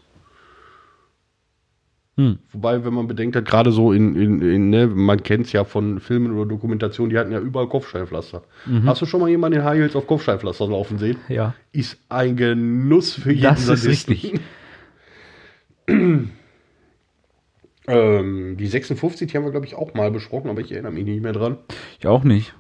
Hm. 2.18 2.40
Wobei, 2.54 2.86
wenn 2.86 2.94
man 2.94 3.08
bedenkt, 3.08 3.36
hat 3.36 3.44
gerade 3.44 3.74
so 3.74 3.92
in, 3.92 4.16
in, 4.16 4.42
in 4.42 4.70
ne, 4.70 4.88
man 4.88 5.22
kennt 5.22 5.48
es 5.48 5.52
ja 5.52 5.66
von 5.66 6.00
Filmen 6.00 6.32
oder 6.32 6.48
Dokumentationen, 6.48 7.10
die 7.10 7.18
hatten 7.18 7.34
ja 7.34 7.40
überall 7.40 7.68
Kopfsteinpflaster. 7.68 8.44
Hast 8.86 9.02
du 9.02 9.06
schon 9.06 9.20
mal 9.20 9.30
jemanden 9.30 9.60
in 9.60 9.66
High 9.66 9.80
Heels 9.80 9.98
auf 9.98 10.08
Kopfsteinpflaster 10.08 10.68
laufen 10.68 10.98
sehen? 10.98 11.18
Ja. 11.28 11.56
Ist 11.74 11.98
ein 12.08 12.38
Genuss 12.38 13.16
für 13.16 13.34
jeden 13.34 13.44
Das 13.44 13.68
ist 13.68 13.86
richtig. 13.86 14.40
ähm, 17.88 18.58
die 18.58 18.68
56, 18.68 19.30
die 19.30 19.38
haben 19.38 19.44
wir, 19.44 19.52
glaube 19.52 19.66
ich, 19.66 19.76
auch 19.76 19.94
mal 19.94 20.10
besprochen, 20.10 20.50
aber 20.50 20.62
ich 20.62 20.72
erinnere 20.72 20.94
mich 20.94 21.04
nicht 21.04 21.22
mehr 21.22 21.34
dran. 21.34 21.58
Ich 22.00 22.08
auch 22.08 22.24
nicht. 22.24 22.56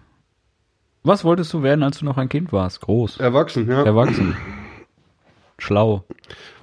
Was 1.05 1.23
wolltest 1.23 1.53
du 1.53 1.61
werden, 1.61 1.83
als 1.83 1.99
du 1.99 2.05
noch 2.05 2.17
ein 2.17 2.29
Kind 2.29 2.51
warst? 2.51 2.81
Groß. 2.81 3.19
Erwachsen, 3.19 3.69
ja. 3.69 3.83
Erwachsen. 3.83 4.35
Schlau. 5.59 6.03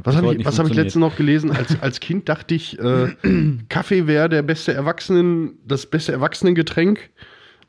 Was 0.03 0.17
habe 0.17 0.35
ich, 0.35 0.45
was 0.45 0.59
hab 0.59 0.67
ich 0.67 0.75
letztens 0.75 1.01
noch 1.01 1.17
gelesen? 1.17 1.53
Als, 1.53 1.81
als 1.81 2.01
Kind 2.01 2.29
dachte 2.29 2.55
ich, 2.55 2.77
äh, 2.79 3.15
Kaffee 3.69 4.09
wäre 4.09 4.29
der 4.29 4.43
beste 4.43 4.75
Erwachsenen, 4.75 5.59
das 5.65 5.87
beste 5.87 6.11
Erwachsenengetränk. 6.11 7.11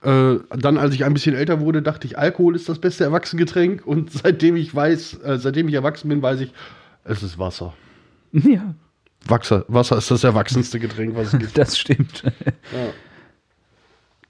Äh, 0.01 0.37
dann, 0.49 0.77
als 0.77 0.95
ich 0.95 1.05
ein 1.05 1.13
bisschen 1.13 1.35
älter 1.35 1.59
wurde, 1.59 1.83
dachte 1.83 2.07
ich, 2.07 2.17
Alkohol 2.17 2.55
ist 2.55 2.67
das 2.67 2.79
beste 2.79 3.03
Erwachsenengetränk. 3.03 3.85
Und 3.85 4.11
seitdem 4.11 4.55
ich 4.55 4.73
weiß, 4.73 5.21
äh, 5.23 5.37
seitdem 5.37 5.67
ich 5.67 5.75
erwachsen 5.75 6.09
bin, 6.09 6.23
weiß 6.23 6.41
ich, 6.41 6.51
es 7.03 7.21
ist 7.21 7.37
Wasser. 7.37 7.73
Ja, 8.31 8.73
Wasser, 9.27 9.63
Wasser 9.67 9.97
ist 9.97 10.09
das 10.09 10.23
erwachsenste 10.23 10.79
Getränk, 10.79 11.15
was 11.15 11.33
es 11.33 11.39
gibt. 11.39 11.57
das 11.57 11.77
stimmt. 11.77 12.23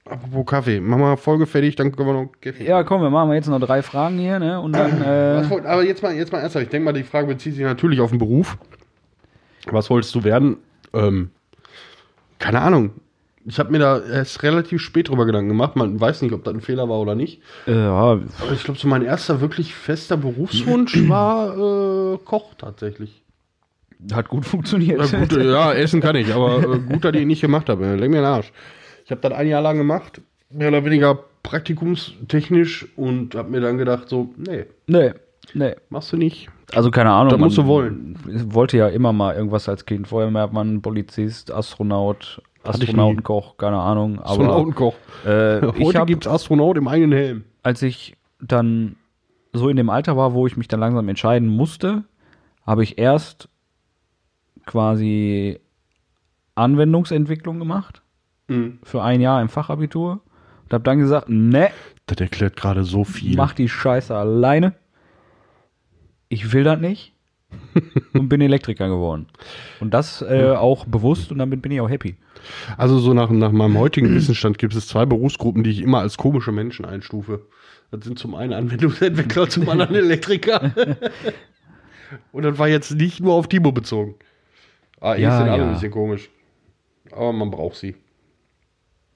Apropos 0.06 0.44
Kaffee, 0.44 0.80
machen 0.80 1.00
wir 1.00 1.16
Folge 1.16 1.46
fertig, 1.46 1.76
dann 1.76 1.90
können 1.90 2.08
wir 2.08 2.12
noch 2.12 2.32
Kaffee. 2.40 2.66
Ja, 2.66 2.82
komm, 2.84 3.00
wir 3.00 3.08
machen 3.08 3.32
jetzt 3.32 3.48
noch 3.48 3.58
drei 3.60 3.82
Fragen 3.82 4.18
hier, 4.18 4.38
ne? 4.38 4.60
Und 4.60 4.72
dann, 4.74 5.00
äh, 5.02 5.48
wollt, 5.48 5.64
aber 5.64 5.82
jetzt 5.82 6.02
mal, 6.02 6.14
jetzt 6.14 6.30
mal 6.30 6.40
ernsthaft. 6.40 6.64
Ich 6.64 6.70
denke 6.70 6.84
mal, 6.84 6.92
die 6.92 7.04
Frage 7.04 7.26
bezieht 7.26 7.54
sich 7.54 7.62
natürlich 7.64 8.00
auf 8.00 8.10
den 8.10 8.18
Beruf. 8.18 8.58
Was 9.70 9.88
wolltest 9.88 10.14
du 10.14 10.22
werden? 10.24 10.58
Ähm, 10.92 11.30
keine 12.38 12.60
Ahnung. 12.60 12.90
Ich 13.46 13.58
habe 13.58 13.72
mir 13.72 13.78
da 13.78 13.98
erst 14.00 14.42
relativ 14.42 14.80
spät 14.82 15.08
drüber 15.08 15.24
Gedanken 15.26 15.48
gemacht. 15.48 15.76
Man 15.76 15.98
weiß 16.00 16.20
nicht, 16.22 16.32
ob 16.32 16.44
das 16.44 16.54
ein 16.54 16.60
Fehler 16.60 16.88
war 16.88 16.98
oder 16.98 17.14
nicht. 17.14 17.40
äh, 17.66 17.72
ja, 17.72 17.90
Aber 17.92 18.20
ich 18.52 18.62
glaube, 18.64 18.78
so 18.78 18.88
mein 18.88 19.02
erster 19.02 19.40
wirklich 19.40 19.74
fester 19.74 20.16
Berufswunsch 20.18 20.96
war 21.08 22.14
äh, 22.14 22.18
Koch 22.24 22.54
tatsächlich. 22.56 23.22
hat 24.12 24.28
gut 24.28 24.44
funktioniert. 24.44 25.00
Ja, 25.12 25.18
gut, 25.18 25.32
äh, 25.32 25.50
ja, 25.50 25.72
essen 25.72 26.00
kann 26.02 26.16
ich, 26.16 26.32
aber 26.34 26.58
äh, 26.74 26.78
gut, 26.78 27.04
dass 27.04 27.14
ich 27.14 27.22
ihn 27.22 27.28
nicht 27.28 27.40
gemacht 27.42 27.68
habe. 27.70 27.94
Leck 27.96 28.10
mir 28.10 28.16
den 28.16 28.24
Arsch. 28.26 28.52
Ich 29.04 29.10
habe 29.10 29.20
das 29.20 29.32
ein 29.32 29.46
Jahr 29.46 29.60
lang 29.62 29.76
gemacht, 29.76 30.20
mehr 30.50 30.68
oder 30.68 30.84
weniger 30.84 31.18
praktikumstechnisch 31.42 32.86
und 32.96 33.34
habe 33.34 33.50
mir 33.50 33.60
dann 33.60 33.76
gedacht, 33.78 34.08
so, 34.08 34.32
nee, 34.36 34.64
Nee, 34.86 35.12
nee. 35.52 35.74
machst 35.90 36.12
du 36.12 36.16
nicht. 36.16 36.48
Also 36.74 36.90
keine 36.90 37.10
Ahnung. 37.10 37.30
Das 37.30 37.38
musst 37.38 37.58
du 37.58 37.66
wollen. 37.66 38.18
Wollte 38.54 38.78
ja 38.78 38.88
immer 38.88 39.12
mal 39.12 39.34
irgendwas 39.34 39.68
als 39.68 39.84
Kind. 39.84 40.08
Vorher 40.08 40.32
hat 40.40 40.52
man 40.52 40.80
Polizist, 40.80 41.52
Astronaut, 41.52 42.40
ich. 42.62 42.68
Astronautenkoch, 42.70 43.58
keine 43.58 43.76
Ahnung. 43.78 44.18
Aber 44.20 44.30
Astronautenkoch. 44.30 44.94
äh, 45.26 45.58
ich 45.78 45.84
Heute 45.84 45.98
hab, 46.00 46.06
gibt's 46.06 46.26
Astronaut 46.26 46.78
im 46.78 46.88
eigenen 46.88 47.12
Helm. 47.12 47.44
als 47.62 47.82
ich 47.82 48.16
dann 48.40 48.96
so 49.52 49.68
in 49.68 49.76
dem 49.76 49.90
Alter 49.90 50.16
war, 50.16 50.32
wo 50.32 50.46
ich 50.46 50.56
mich 50.56 50.66
dann 50.68 50.80
langsam 50.80 51.08
entscheiden 51.08 51.48
musste, 51.48 52.04
habe 52.66 52.82
ich 52.82 52.98
erst 52.98 53.48
quasi 54.64 55.60
Anwendungsentwicklung 56.54 57.58
gemacht 57.58 58.00
Mhm. 58.48 58.78
für 58.82 59.02
ein 59.02 59.20
Jahr 59.20 59.40
im 59.40 59.48
Fachabitur 59.48 60.20
und 60.64 60.72
habe 60.72 60.84
dann 60.84 60.98
gesagt, 60.98 61.28
ne, 61.28 61.70
Das 62.06 62.18
erklärt 62.18 62.56
gerade 62.56 62.84
so 62.84 63.04
viel. 63.04 63.36
mach 63.36 63.52
die 63.54 63.68
Scheiße 63.68 64.14
alleine. 64.14 64.74
Ich 66.28 66.52
will 66.52 66.64
das 66.64 66.80
nicht. 66.80 67.12
und 68.14 68.28
bin 68.28 68.40
Elektriker 68.40 68.88
geworden. 68.88 69.26
Und 69.78 69.94
das 69.94 70.22
äh, 70.22 70.50
auch 70.50 70.86
bewusst 70.86 71.30
und 71.30 71.38
damit 71.38 71.62
bin 71.62 71.70
ich 71.70 71.80
auch 71.80 71.88
happy. 71.88 72.16
Also 72.76 72.98
so 72.98 73.14
nach, 73.14 73.30
nach 73.30 73.52
meinem 73.52 73.78
heutigen 73.78 74.12
Wissensstand 74.12 74.58
gibt 74.58 74.74
es 74.74 74.88
zwei 74.88 75.06
Berufsgruppen, 75.06 75.62
die 75.62 75.70
ich 75.70 75.80
immer 75.80 76.00
als 76.00 76.16
komische 76.16 76.50
Menschen 76.50 76.84
einstufe. 76.84 77.46
Das 77.92 78.04
sind 78.04 78.18
zum 78.18 78.34
einen 78.34 78.52
Anwendungsentwickler, 78.52 79.48
zum 79.48 79.68
anderen 79.68 79.94
Elektriker. 80.04 80.72
Und 82.32 82.42
das 82.42 82.58
war 82.58 82.66
jetzt 82.68 82.90
nicht 82.90 83.20
nur 83.20 83.34
auf 83.34 83.46
Timo 83.48 83.70
bezogen. 83.70 84.16
Ah, 85.00 85.14
Ja, 85.14 85.38
sind 85.38 85.48
alle 85.48 85.62
ja. 85.62 85.68
ein 85.68 85.74
bisschen 85.74 85.92
komisch. 85.92 86.28
Aber 87.12 87.32
man 87.32 87.50
braucht 87.52 87.76
sie. 87.76 87.94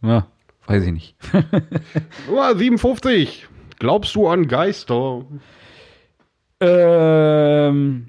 Ja, 0.02 0.26
weiß 0.66 0.84
ich 0.84 0.92
nicht. 0.92 1.16
Nummer 2.28 2.56
57. 2.56 3.46
Glaubst 3.78 4.14
du 4.14 4.28
an 4.28 4.48
Geister? 4.48 5.24
ähm, 6.61 8.08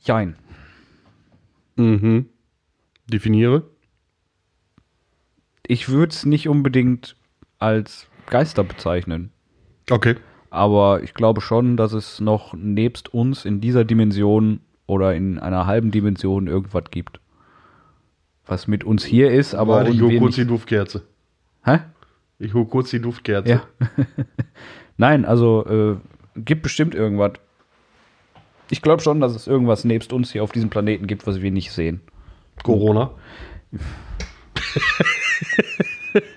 jein. 0.00 0.36
Mhm. 1.76 2.26
Definiere. 3.06 3.64
Ich 5.66 5.88
würde 5.88 6.12
es 6.12 6.24
nicht 6.24 6.48
unbedingt 6.48 7.16
als 7.58 8.08
Geister 8.26 8.64
bezeichnen. 8.64 9.32
Okay. 9.90 10.16
Aber 10.50 11.02
ich 11.02 11.12
glaube 11.12 11.40
schon, 11.40 11.76
dass 11.76 11.92
es 11.92 12.20
noch 12.20 12.54
nebst 12.54 13.12
uns 13.12 13.44
in 13.44 13.60
dieser 13.60 13.84
Dimension 13.84 14.60
oder 14.86 15.14
in 15.14 15.38
einer 15.38 15.66
halben 15.66 15.90
Dimension 15.90 16.46
irgendwas 16.46 16.84
gibt. 16.90 17.20
Was 18.46 18.66
mit 18.68 18.84
uns 18.84 19.04
hier 19.04 19.30
ist, 19.32 19.54
aber 19.54 19.74
Warte, 19.76 19.90
ich 19.90 19.96
und 19.96 20.02
hol 20.02 20.10
wir 20.10 20.18
kurz 20.20 20.34
die 20.36 20.46
Duftkerze. 20.46 21.02
Hä? 21.64 21.80
Ich 22.38 22.54
hol 22.54 22.66
kurz 22.66 22.90
die 22.90 23.00
Duftkerze. 23.00 23.48
Ja. 23.50 23.62
Nein, 24.96 25.24
also 25.24 25.66
äh, 25.66 25.96
gibt 26.36 26.62
bestimmt 26.62 26.94
irgendwas. 26.94 27.32
Ich 28.70 28.82
glaube 28.82 29.02
schon, 29.02 29.20
dass 29.20 29.34
es 29.34 29.46
irgendwas 29.46 29.84
nebst 29.84 30.12
uns 30.12 30.32
hier 30.32 30.42
auf 30.42 30.52
diesem 30.52 30.70
Planeten 30.70 31.06
gibt, 31.06 31.26
was 31.26 31.40
wir 31.40 31.50
nicht 31.50 31.72
sehen. 31.72 32.00
Corona. 32.62 33.10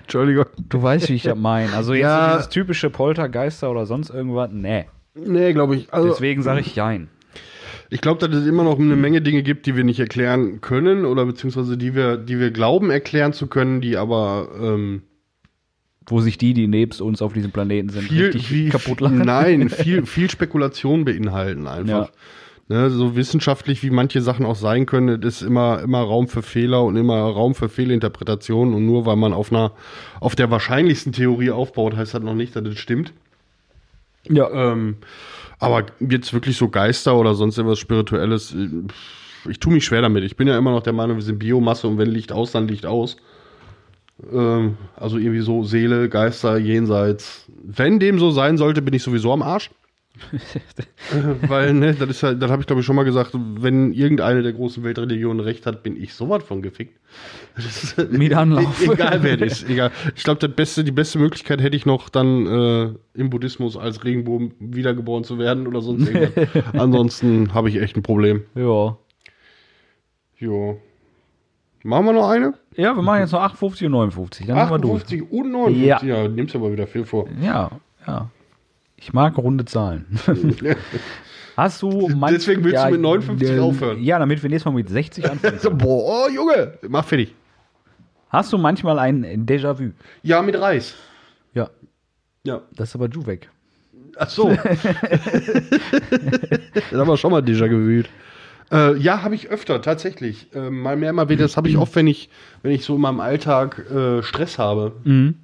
Entschuldigung. 0.02 0.46
Du 0.68 0.82
weißt, 0.82 1.08
wie 1.08 1.14
ich 1.14 1.22
das 1.22 1.38
meine. 1.38 1.72
Also 1.72 1.94
jetzt 1.94 2.02
Ja. 2.02 2.30
so 2.30 2.36
dieses 2.36 2.48
typische 2.50 2.90
Poltergeister 2.90 3.70
oder 3.70 3.86
sonst 3.86 4.10
irgendwas, 4.10 4.50
nee. 4.52 4.86
Nee, 5.14 5.52
glaube 5.52 5.76
ich. 5.76 5.92
Also, 5.92 6.08
Deswegen 6.08 6.42
sage 6.42 6.60
ich 6.60 6.74
Jein. 6.74 7.08
Ich 7.92 8.00
glaube, 8.00 8.26
dass 8.26 8.40
es 8.40 8.46
immer 8.46 8.62
noch 8.62 8.78
eine 8.78 8.94
Menge 8.94 9.20
Dinge 9.20 9.42
gibt, 9.42 9.66
die 9.66 9.74
wir 9.74 9.82
nicht 9.82 9.98
erklären 9.98 10.60
können 10.60 11.04
oder 11.04 11.26
beziehungsweise 11.26 11.76
die 11.76 11.96
wir, 11.96 12.16
die 12.16 12.38
wir 12.38 12.52
glauben 12.52 12.90
erklären 12.90 13.32
zu 13.32 13.48
können, 13.48 13.80
die 13.80 13.96
aber 13.96 14.48
ähm, 14.60 15.02
Wo 16.06 16.20
sich 16.20 16.38
die, 16.38 16.54
die 16.54 16.68
nebst 16.68 17.00
uns 17.00 17.20
auf 17.20 17.32
diesem 17.32 17.50
Planeten 17.50 17.88
sind, 17.88 18.04
viel, 18.04 18.26
richtig 18.26 18.46
viel 18.46 18.70
kaputt 18.70 19.00
lachen. 19.00 19.18
Nein, 19.18 19.68
viel, 19.68 20.06
viel 20.06 20.30
Spekulation 20.30 21.04
beinhalten 21.04 21.66
einfach. 21.66 22.10
Ne, 22.68 22.88
so 22.88 23.16
wissenschaftlich 23.16 23.82
wie 23.82 23.90
manche 23.90 24.22
Sachen 24.22 24.46
auch 24.46 24.54
sein 24.54 24.86
können, 24.86 25.20
ist 25.22 25.42
immer, 25.42 25.80
immer 25.82 26.02
Raum 26.02 26.28
für 26.28 26.42
Fehler 26.42 26.84
und 26.84 26.94
immer 26.94 27.16
Raum 27.16 27.56
für 27.56 27.68
Fehlinterpretationen. 27.68 28.74
Und 28.74 28.86
nur 28.86 29.06
weil 29.06 29.16
man 29.16 29.32
auf 29.32 29.50
einer, 29.50 29.72
auf 30.20 30.36
der 30.36 30.52
wahrscheinlichsten 30.52 31.12
Theorie 31.12 31.50
aufbaut, 31.50 31.96
heißt 31.96 32.14
das 32.14 32.22
noch 32.22 32.36
nicht, 32.36 32.54
dass 32.54 32.64
es 32.64 32.78
stimmt. 32.78 33.12
Ja. 34.28 34.48
Ähm, 34.52 34.98
aber 35.60 35.86
jetzt 36.00 36.32
wirklich 36.32 36.56
so 36.56 36.68
Geister 36.68 37.16
oder 37.16 37.34
sonst 37.34 37.58
irgendwas 37.58 37.78
Spirituelles, 37.78 38.54
äh, 38.54 38.68
ich 39.48 39.60
tue 39.60 39.72
mich 39.72 39.84
schwer 39.84 40.02
damit. 40.02 40.24
Ich 40.24 40.36
bin 40.36 40.48
ja 40.48 40.58
immer 40.58 40.72
noch 40.72 40.82
der 40.82 40.92
Meinung, 40.92 41.16
wir 41.16 41.22
sind 41.22 41.38
Biomasse 41.38 41.86
und 41.86 41.98
wenn 41.98 42.10
Licht 42.10 42.32
aus, 42.32 42.52
dann 42.52 42.66
Licht 42.66 42.86
aus. 42.86 43.16
Ähm, 44.32 44.76
also 44.96 45.18
irgendwie 45.18 45.40
so 45.40 45.62
Seele, 45.62 46.08
Geister, 46.08 46.58
Jenseits. 46.58 47.46
Wenn 47.62 48.00
dem 48.00 48.18
so 48.18 48.30
sein 48.30 48.58
sollte, 48.58 48.82
bin 48.82 48.94
ich 48.94 49.02
sowieso 49.02 49.32
am 49.32 49.42
Arsch. 49.42 49.70
Weil, 51.48 51.74
ne, 51.74 51.94
das 51.94 52.08
ist 52.10 52.22
halt, 52.22 52.42
das 52.42 52.50
habe 52.50 52.62
ich 52.62 52.66
glaube 52.66 52.80
ich 52.80 52.86
schon 52.86 52.96
mal 52.96 53.04
gesagt, 53.04 53.32
wenn 53.34 53.92
irgendeine 53.92 54.42
der 54.42 54.52
großen 54.52 54.82
Weltreligionen 54.82 55.40
recht 55.40 55.66
hat, 55.66 55.82
bin 55.82 55.96
ich 56.00 56.14
sowas 56.14 56.42
von 56.44 56.62
gefickt. 56.62 56.98
Das 57.56 57.82
ist, 57.82 58.12
Mit 58.12 58.32
Anlauf. 58.32 58.80
Egal 58.82 59.22
wer 59.22 59.36
das 59.36 59.62
ist, 59.62 59.68
egal. 59.68 59.90
Ich 60.14 60.22
glaube, 60.22 60.48
beste, 60.48 60.84
die 60.84 60.92
beste 60.92 61.18
Möglichkeit 61.18 61.60
hätte 61.60 61.76
ich 61.76 61.84
noch 61.84 62.08
dann 62.08 62.46
äh, 62.46 62.94
im 63.12 63.28
Buddhismus 63.28 63.76
als 63.76 64.04
Regenbogen 64.04 64.54
wiedergeboren 64.60 65.24
zu 65.24 65.36
werden 65.38 65.66
oder 65.66 65.82
sonst 65.82 66.08
irgendwas. 66.08 66.64
Ansonsten 66.74 67.52
habe 67.52 67.68
ich 67.68 67.76
echt 67.80 67.96
ein 67.96 68.02
Problem. 68.02 68.44
Ja. 68.54 68.96
Jo. 70.38 70.80
Machen 71.82 72.06
wir 72.06 72.12
noch 72.12 72.28
eine? 72.28 72.54
Ja, 72.76 72.94
wir 72.94 73.02
machen 73.02 73.20
jetzt 73.20 73.32
noch 73.32 73.42
58 73.42 73.86
und 73.86 73.92
59. 73.92 74.46
Dann 74.46 74.56
sind 74.56 74.70
wir 74.70 74.78
durch. 74.78 75.02
58 75.02 75.32
und 75.32 75.50
59. 75.50 75.86
Ja. 75.86 76.02
Ja, 76.02 76.28
nimmst 76.28 76.54
aber 76.54 76.72
wieder 76.72 76.86
viel 76.86 77.04
vor. 77.04 77.26
Ja, 77.42 77.70
ja. 78.06 78.30
Ich 79.00 79.12
mag 79.12 79.36
runde 79.38 79.64
Zahlen. 79.64 80.06
Hast 81.56 81.82
du 81.82 82.08
manch- 82.08 82.34
Deswegen 82.34 82.62
willst 82.64 82.84
du 82.84 82.90
mit 82.92 83.00
59 83.00 83.50
äh, 83.50 83.58
aufhören. 83.58 84.02
Ja, 84.02 84.18
damit 84.18 84.42
wir 84.42 84.48
nächstes 84.50 84.70
Mal 84.70 84.76
mit 84.78 84.88
60 84.88 85.30
anfangen. 85.30 85.78
Boah, 85.78 86.26
oh, 86.26 86.30
Junge, 86.30 86.74
mach 86.88 87.04
fertig. 87.04 87.34
Hast 88.28 88.52
du 88.52 88.58
manchmal 88.58 88.98
ein 88.98 89.24
Déjà-vu? 89.46 89.90
Ja, 90.22 90.40
mit 90.42 90.58
Reis. 90.60 90.94
Ja, 91.54 91.68
Ja. 92.44 92.62
das 92.74 92.90
ist 92.90 92.94
aber 92.94 93.08
du 93.08 93.26
weg. 93.26 93.50
Ach 94.16 94.28
so. 94.28 94.48
das 94.54 94.60
haben 96.92 97.08
wir 97.08 97.16
schon 97.16 97.30
mal 97.32 97.42
déjà 97.42 97.68
gewühlt. 97.68 98.08
Äh, 98.72 98.96
ja, 98.98 99.22
habe 99.22 99.34
ich 99.34 99.48
öfter, 99.50 99.82
tatsächlich. 99.82 100.46
Äh, 100.54 100.70
mal 100.70 100.96
mehr, 100.96 101.12
mal 101.12 101.28
weniger. 101.28 101.44
Das 101.44 101.56
habe 101.56 101.68
ich 101.68 101.76
oft, 101.76 101.96
wenn 101.96 102.06
ich, 102.06 102.30
wenn 102.62 102.70
ich 102.70 102.84
so 102.84 102.94
in 102.94 103.00
meinem 103.00 103.18
Alltag 103.20 103.84
äh, 103.90 104.22
Stress 104.22 104.58
habe. 104.58 104.92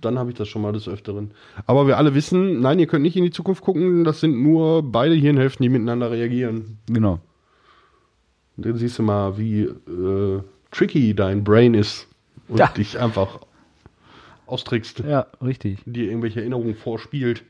Dann 0.00 0.18
habe 0.18 0.30
ich 0.30 0.36
das 0.36 0.48
schon 0.48 0.62
mal 0.62 0.72
des 0.72 0.88
Öfteren. 0.88 1.32
Aber 1.66 1.86
wir 1.88 1.98
alle 1.98 2.14
wissen, 2.14 2.60
nein, 2.60 2.78
ihr 2.78 2.86
könnt 2.86 3.02
nicht 3.02 3.16
in 3.16 3.24
die 3.24 3.30
Zukunft 3.32 3.62
gucken. 3.62 4.04
Das 4.04 4.20
sind 4.20 4.40
nur 4.42 4.82
beide 4.84 5.14
Hirnhälften, 5.14 5.62
die 5.64 5.68
miteinander 5.68 6.10
reagieren. 6.12 6.78
Genau. 6.88 7.18
Und 8.56 8.66
dann 8.66 8.76
siehst 8.76 8.98
du 8.98 9.02
mal, 9.02 9.36
wie 9.38 9.62
äh, 9.62 10.40
tricky 10.70 11.12
dein 11.14 11.42
Brain 11.42 11.74
ist 11.74 12.06
und 12.48 12.58
Ja. 12.60 12.68
dich 12.68 12.98
einfach 12.98 13.40
austrickst, 14.46 15.00
Ja, 15.00 15.26
richtig. 15.44 15.78
dir 15.84 16.04
irgendwelche 16.08 16.40
Erinnerungen 16.40 16.76
vorspielt. 16.76 17.42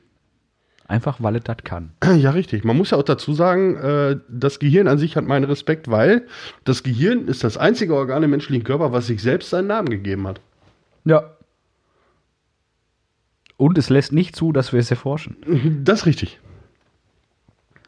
Einfach, 0.89 1.17
weil 1.21 1.35
es 1.37 1.43
das 1.45 1.57
kann. 1.65 1.91
Ja, 2.17 2.31
richtig. 2.31 2.65
Man 2.65 2.77
muss 2.77 2.91
ja 2.91 2.99
auch 2.99 3.03
dazu 3.03 3.33
sagen, 3.35 3.77
äh, 3.77 4.17
das 4.29 4.59
Gehirn 4.61 4.87
an 4.89 4.99
sich 4.99 5.17
hat 5.17 5.25
meinen 5.27 5.45
Respekt, 5.45 5.91
weil 5.91 6.27
das 6.65 6.83
Gehirn 6.85 7.27
ist 7.29 7.43
das 7.45 7.57
einzige 7.57 7.95
Organ 7.95 8.23
im 8.23 8.31
menschlichen 8.31 8.63
Körper, 8.65 8.93
was 8.93 9.07
sich 9.09 9.21
selbst 9.23 9.51
seinen 9.51 9.67
Namen 9.67 9.89
gegeben 9.89 10.27
hat. 10.29 10.41
Ja. 11.05 11.31
Und 13.57 13.79
es 13.79 13.89
lässt 13.91 14.13
nicht 14.13 14.37
zu, 14.37 14.53
dass 14.53 14.73
wir 14.73 14.81
es 14.81 14.91
erforschen. 14.91 15.37
Das 15.85 16.01
ist 16.01 16.07
richtig. 16.07 16.41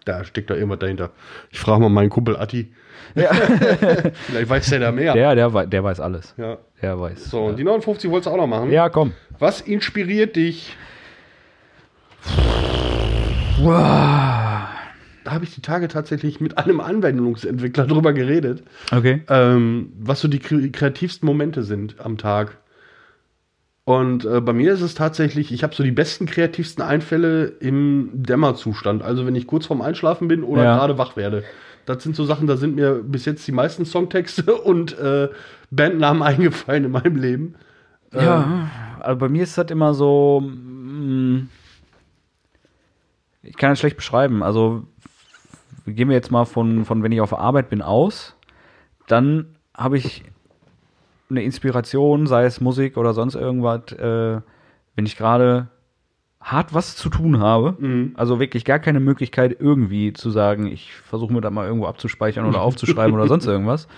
Da 0.04 0.24
steckt 0.24 0.48
da 0.48 0.54
irgendwas 0.54 0.78
dahinter. 0.78 1.10
Ich 1.50 1.58
frage 1.60 1.82
mal 1.82 1.90
meinen 1.90 2.08
Kumpel 2.08 2.36
Atti. 2.38 2.72
Vielleicht 3.14 4.48
weiß 4.48 4.70
der 4.70 4.80
da 4.80 4.90
mehr. 4.92 5.12
Der, 5.12 5.34
der, 5.34 5.52
wei- 5.52 5.66
der 5.66 5.84
weiß 5.84 6.00
alles. 6.00 6.34
Ja. 6.38 6.56
Der 6.80 6.98
weiß. 6.98 7.26
So, 7.30 7.44
und 7.44 7.58
die 7.58 7.64
59 7.64 8.10
wolltest 8.10 8.26
du 8.26 8.30
auch 8.30 8.36
noch 8.38 8.46
machen. 8.46 8.70
Ja, 8.70 8.88
komm. 8.88 9.12
Was 9.38 9.60
inspiriert 9.60 10.34
dich? 10.36 10.74
Da 13.72 15.32
habe 15.32 15.44
ich 15.44 15.54
die 15.54 15.60
Tage 15.60 15.88
tatsächlich 15.88 16.40
mit 16.40 16.56
einem 16.58 16.80
Anwendungsentwickler 16.80 17.86
drüber 17.88 18.12
geredet, 18.12 18.62
Okay. 18.92 19.22
ähm, 19.28 19.92
was 20.00 20.20
so 20.20 20.28
die 20.28 20.40
kre- 20.40 20.70
kreativsten 20.72 21.26
Momente 21.26 21.62
sind 21.62 21.96
am 22.00 22.16
Tag. 22.18 22.56
Und 23.84 24.24
äh, 24.26 24.40
bei 24.42 24.52
mir 24.52 24.72
ist 24.74 24.82
es 24.82 24.94
tatsächlich, 24.94 25.50
ich 25.52 25.62
habe 25.62 25.74
so 25.74 25.82
die 25.82 25.90
besten, 25.92 26.26
kreativsten 26.26 26.84
Einfälle 26.84 27.46
im 27.60 28.10
Dämmerzustand. 28.12 29.02
Also 29.02 29.24
wenn 29.26 29.34
ich 29.34 29.46
kurz 29.46 29.64
vorm 29.66 29.80
Einschlafen 29.80 30.28
bin 30.28 30.42
oder 30.44 30.64
Ja. 30.64 30.76
gerade 30.76 30.98
wach 30.98 31.16
werde. 31.16 31.42
Das 31.86 32.02
sind 32.02 32.14
so 32.14 32.24
Sachen, 32.26 32.46
da 32.46 32.58
sind 32.58 32.76
mir 32.76 32.96
bis 33.02 33.24
jetzt 33.24 33.46
die 33.48 33.52
meisten 33.52 33.86
Songtexte 33.86 34.54
und 34.62 34.98
äh, 34.98 35.28
Bandnamen 35.70 36.22
eingefallen 36.22 36.84
in 36.84 36.90
meinem 36.90 37.16
Leben. 37.16 37.54
Ja, 38.14 38.68
also 39.00 39.18
bei 39.18 39.28
mir 39.28 39.42
ist 39.42 39.56
das 39.58 39.70
immer 39.70 39.92
so. 39.94 40.40
mm, 40.42 41.48
Ich 43.48 43.56
kann 43.56 43.70
das 43.70 43.78
schlecht 43.78 43.96
beschreiben. 43.96 44.42
Also 44.42 44.84
gehen 45.86 46.08
wir 46.08 46.16
jetzt 46.16 46.30
mal 46.30 46.44
von, 46.44 46.84
von 46.84 47.02
wenn 47.02 47.12
ich 47.12 47.20
auf 47.20 47.36
Arbeit 47.36 47.70
bin 47.70 47.82
aus, 47.82 48.36
dann 49.06 49.56
habe 49.74 49.96
ich 49.96 50.24
eine 51.30 51.42
Inspiration, 51.42 52.26
sei 52.26 52.44
es 52.44 52.60
Musik 52.60 52.96
oder 52.96 53.14
sonst 53.14 53.34
irgendwas, 53.34 53.92
äh, 53.92 54.40
wenn 54.96 55.06
ich 55.06 55.16
gerade 55.16 55.68
hart 56.40 56.72
was 56.72 56.96
zu 56.96 57.08
tun 57.08 57.40
habe, 57.40 57.76
also 58.14 58.40
wirklich 58.40 58.64
gar 58.64 58.78
keine 58.78 59.00
Möglichkeit 59.00 59.56
irgendwie 59.58 60.12
zu 60.12 60.30
sagen, 60.30 60.66
ich 60.66 60.94
versuche 60.94 61.32
mir 61.32 61.40
da 61.40 61.50
mal 61.50 61.66
irgendwo 61.66 61.86
abzuspeichern 61.86 62.46
oder 62.46 62.62
aufzuschreiben 62.62 63.14
oder 63.14 63.26
sonst 63.26 63.46
irgendwas. 63.46 63.88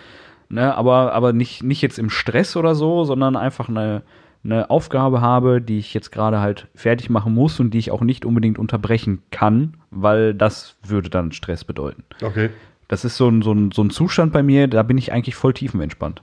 Ne, 0.48 0.74
aber, 0.74 1.12
aber 1.12 1.32
nicht, 1.32 1.62
nicht 1.62 1.80
jetzt 1.80 1.98
im 1.98 2.10
Stress 2.10 2.56
oder 2.56 2.74
so, 2.74 3.04
sondern 3.04 3.36
einfach 3.36 3.68
eine, 3.68 4.02
eine 4.42 4.70
Aufgabe 4.70 5.20
habe, 5.20 5.60
die 5.60 5.78
ich 5.78 5.92
jetzt 5.92 6.10
gerade 6.12 6.40
halt 6.40 6.68
fertig 6.74 7.10
machen 7.10 7.34
muss 7.34 7.60
und 7.60 7.72
die 7.72 7.78
ich 7.78 7.90
auch 7.90 8.00
nicht 8.00 8.24
unbedingt 8.24 8.58
unterbrechen 8.58 9.22
kann, 9.30 9.76
weil 9.90 10.32
das 10.34 10.76
würde 10.82 11.10
dann 11.10 11.32
Stress 11.32 11.64
bedeuten. 11.64 12.04
Okay. 12.22 12.50
Das 12.88 13.04
ist 13.04 13.16
so 13.16 13.28
ein, 13.28 13.42
so 13.42 13.52
ein, 13.52 13.70
so 13.70 13.82
ein 13.82 13.90
Zustand 13.90 14.32
bei 14.32 14.42
mir, 14.42 14.66
da 14.66 14.82
bin 14.82 14.96
ich 14.98 15.12
eigentlich 15.12 15.34
voll 15.34 15.52
tiefenentspannt. 15.52 16.22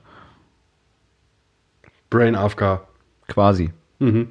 Brain 2.10 2.36
AFK. 2.36 2.82
Quasi. 3.28 3.72
Mhm. 4.00 4.30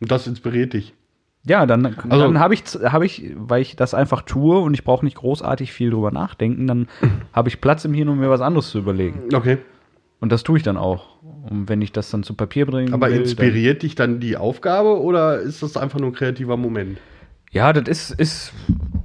Und 0.00 0.10
das 0.10 0.26
inspiriert 0.26 0.72
dich. 0.72 0.94
Ja, 1.44 1.64
dann, 1.66 1.86
Also- 1.86 2.24
dann 2.24 2.38
habe 2.40 2.54
ich, 2.54 2.62
hab 2.64 3.02
ich, 3.02 3.32
weil 3.36 3.62
ich 3.62 3.76
das 3.76 3.94
einfach 3.94 4.22
tue 4.22 4.58
und 4.58 4.74
ich 4.74 4.84
brauche 4.84 5.04
nicht 5.04 5.16
großartig 5.16 5.72
viel 5.72 5.90
drüber 5.90 6.10
nachdenken, 6.10 6.66
dann 6.66 6.88
habe 7.32 7.48
ich 7.48 7.60
Platz 7.60 7.84
im 7.84 7.94
Hirn, 7.94 8.08
um 8.08 8.18
mir 8.18 8.30
was 8.30 8.40
anderes 8.40 8.70
zu 8.70 8.78
überlegen. 8.78 9.22
Okay. 9.34 9.58
Und 10.20 10.32
das 10.32 10.42
tue 10.42 10.56
ich 10.58 10.62
dann 10.64 10.76
auch. 10.76 11.17
Und 11.48 11.68
wenn 11.68 11.82
ich 11.82 11.92
das 11.92 12.10
dann 12.10 12.22
zu 12.22 12.34
Papier 12.34 12.66
bringe. 12.66 12.92
Aber 12.92 13.08
inspiriert 13.10 13.82
dich 13.82 13.94
dann 13.94 14.20
die 14.20 14.36
Aufgabe 14.36 15.00
oder 15.00 15.38
ist 15.40 15.62
das 15.62 15.76
einfach 15.76 15.98
nur 15.98 16.10
ein 16.10 16.14
kreativer 16.14 16.56
Moment? 16.56 16.98
Ja, 17.50 17.72
das 17.72 17.88
ist, 17.88 18.20
ist, 18.20 18.52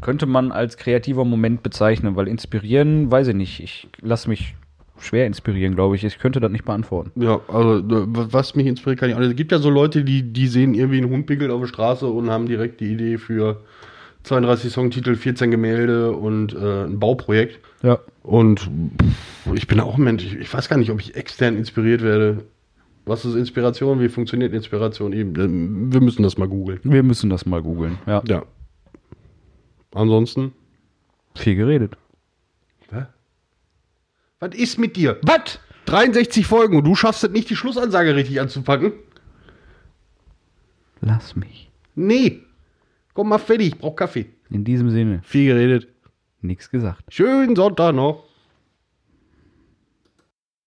könnte 0.02 0.26
man 0.26 0.52
als 0.52 0.78
kreativer 0.78 1.24
Moment 1.24 1.64
bezeichnen, 1.64 2.16
weil 2.16 2.28
inspirieren, 2.28 3.10
weiß 3.10 3.30
ich 3.30 3.36
nicht. 3.36 3.60
Ich 3.62 3.88
lasse 4.02 4.28
mich 4.30 4.56
schwer 5.00 5.26
inspirieren, 5.28 5.76
glaube 5.76 5.96
ich. 5.96 6.04
Ich 6.04 6.20
könnte 6.20 6.40
das 6.40 6.52
nicht 6.52 6.66
beantworten. 6.66 7.12
Ja, 7.22 7.40
also 7.48 7.82
was 7.86 8.56
mich 8.56 8.68
inspiriert, 8.68 9.00
kann 9.00 9.10
ich 9.10 9.16
auch 9.16 9.20
nicht. 9.20 9.32
Es 9.32 9.36
gibt 9.36 9.52
ja 9.52 9.60
so 9.60 9.70
Leute, 9.70 10.04
die, 10.04 10.34
die 10.34 10.48
sehen 10.48 10.74
irgendwie 10.74 10.98
einen 10.98 11.10
Hund 11.10 11.26
pickelt 11.26 11.52
auf 11.52 11.62
der 11.62 11.68
Straße 11.68 12.08
und 12.08 12.30
haben 12.30 12.48
direkt 12.48 12.82
die 12.82 12.92
Idee 12.92 13.18
für 13.18 13.62
32 14.24 14.72
Songtitel, 14.72 15.16
14 15.16 15.52
Gemälde 15.52 16.12
und 16.12 16.54
äh, 16.54 16.86
ein 16.86 17.00
Bauprojekt. 17.00 17.60
Ja. 17.82 18.00
Und 18.22 18.62
pff, 18.62 19.54
ich 19.54 19.68
bin 19.68 19.80
auch 19.80 19.98
ein 19.98 20.04
Mensch, 20.04 20.24
ich, 20.24 20.36
ich 20.36 20.54
weiß 20.54 20.70
gar 20.70 20.78
nicht, 20.78 20.92
ob 20.92 21.00
ich 21.00 21.16
extern 21.16 21.58
inspiriert 21.58 22.02
werde. 22.02 22.46
Was 23.06 23.26
ist 23.26 23.36
Inspiration? 23.36 24.00
Wie 24.00 24.08
funktioniert 24.08 24.54
Inspiration? 24.54 25.12
Eben, 25.12 25.36
äh, 25.36 25.94
wir 25.94 26.02
müssen 26.02 26.24
das 26.24 26.38
mal 26.38 26.48
googeln. 26.48 26.80
Wir 26.84 27.04
müssen 27.04 27.30
das 27.30 27.46
mal 27.46 27.62
googeln. 27.62 28.00
Ja. 28.08 28.24
Ja. 28.28 28.44
Ansonsten. 29.94 30.54
Viel 31.36 31.56
geredet. 31.56 31.98
Was 34.44 34.56
ist 34.56 34.78
mit 34.78 34.98
dir? 34.98 35.20
Was? 35.22 35.60
63 35.86 36.46
Folgen 36.46 36.76
und 36.76 36.84
du 36.84 36.96
schaffst 36.96 37.24
es 37.24 37.32
nicht, 37.32 37.50
die 37.50 37.56
Schlussansage 37.56 38.14
richtig 38.14 38.42
anzupacken? 38.42 38.92
Lass 41.00 41.38
mich. 41.38 41.72
Nee. 41.96 42.43
Komm 43.14 43.30
mal 43.30 43.38
fertig, 43.38 43.68
ich 43.68 43.78
brauch 43.78 43.96
Kaffee. 43.96 44.26
In 44.50 44.64
diesem 44.64 44.90
Sinne, 44.90 45.22
Viel 45.24 45.54
geredet. 45.54 45.88
nichts 46.42 46.70
gesagt. 46.70 47.04
Schönen 47.10 47.56
Sonntag 47.56 47.94
noch. 47.96 48.24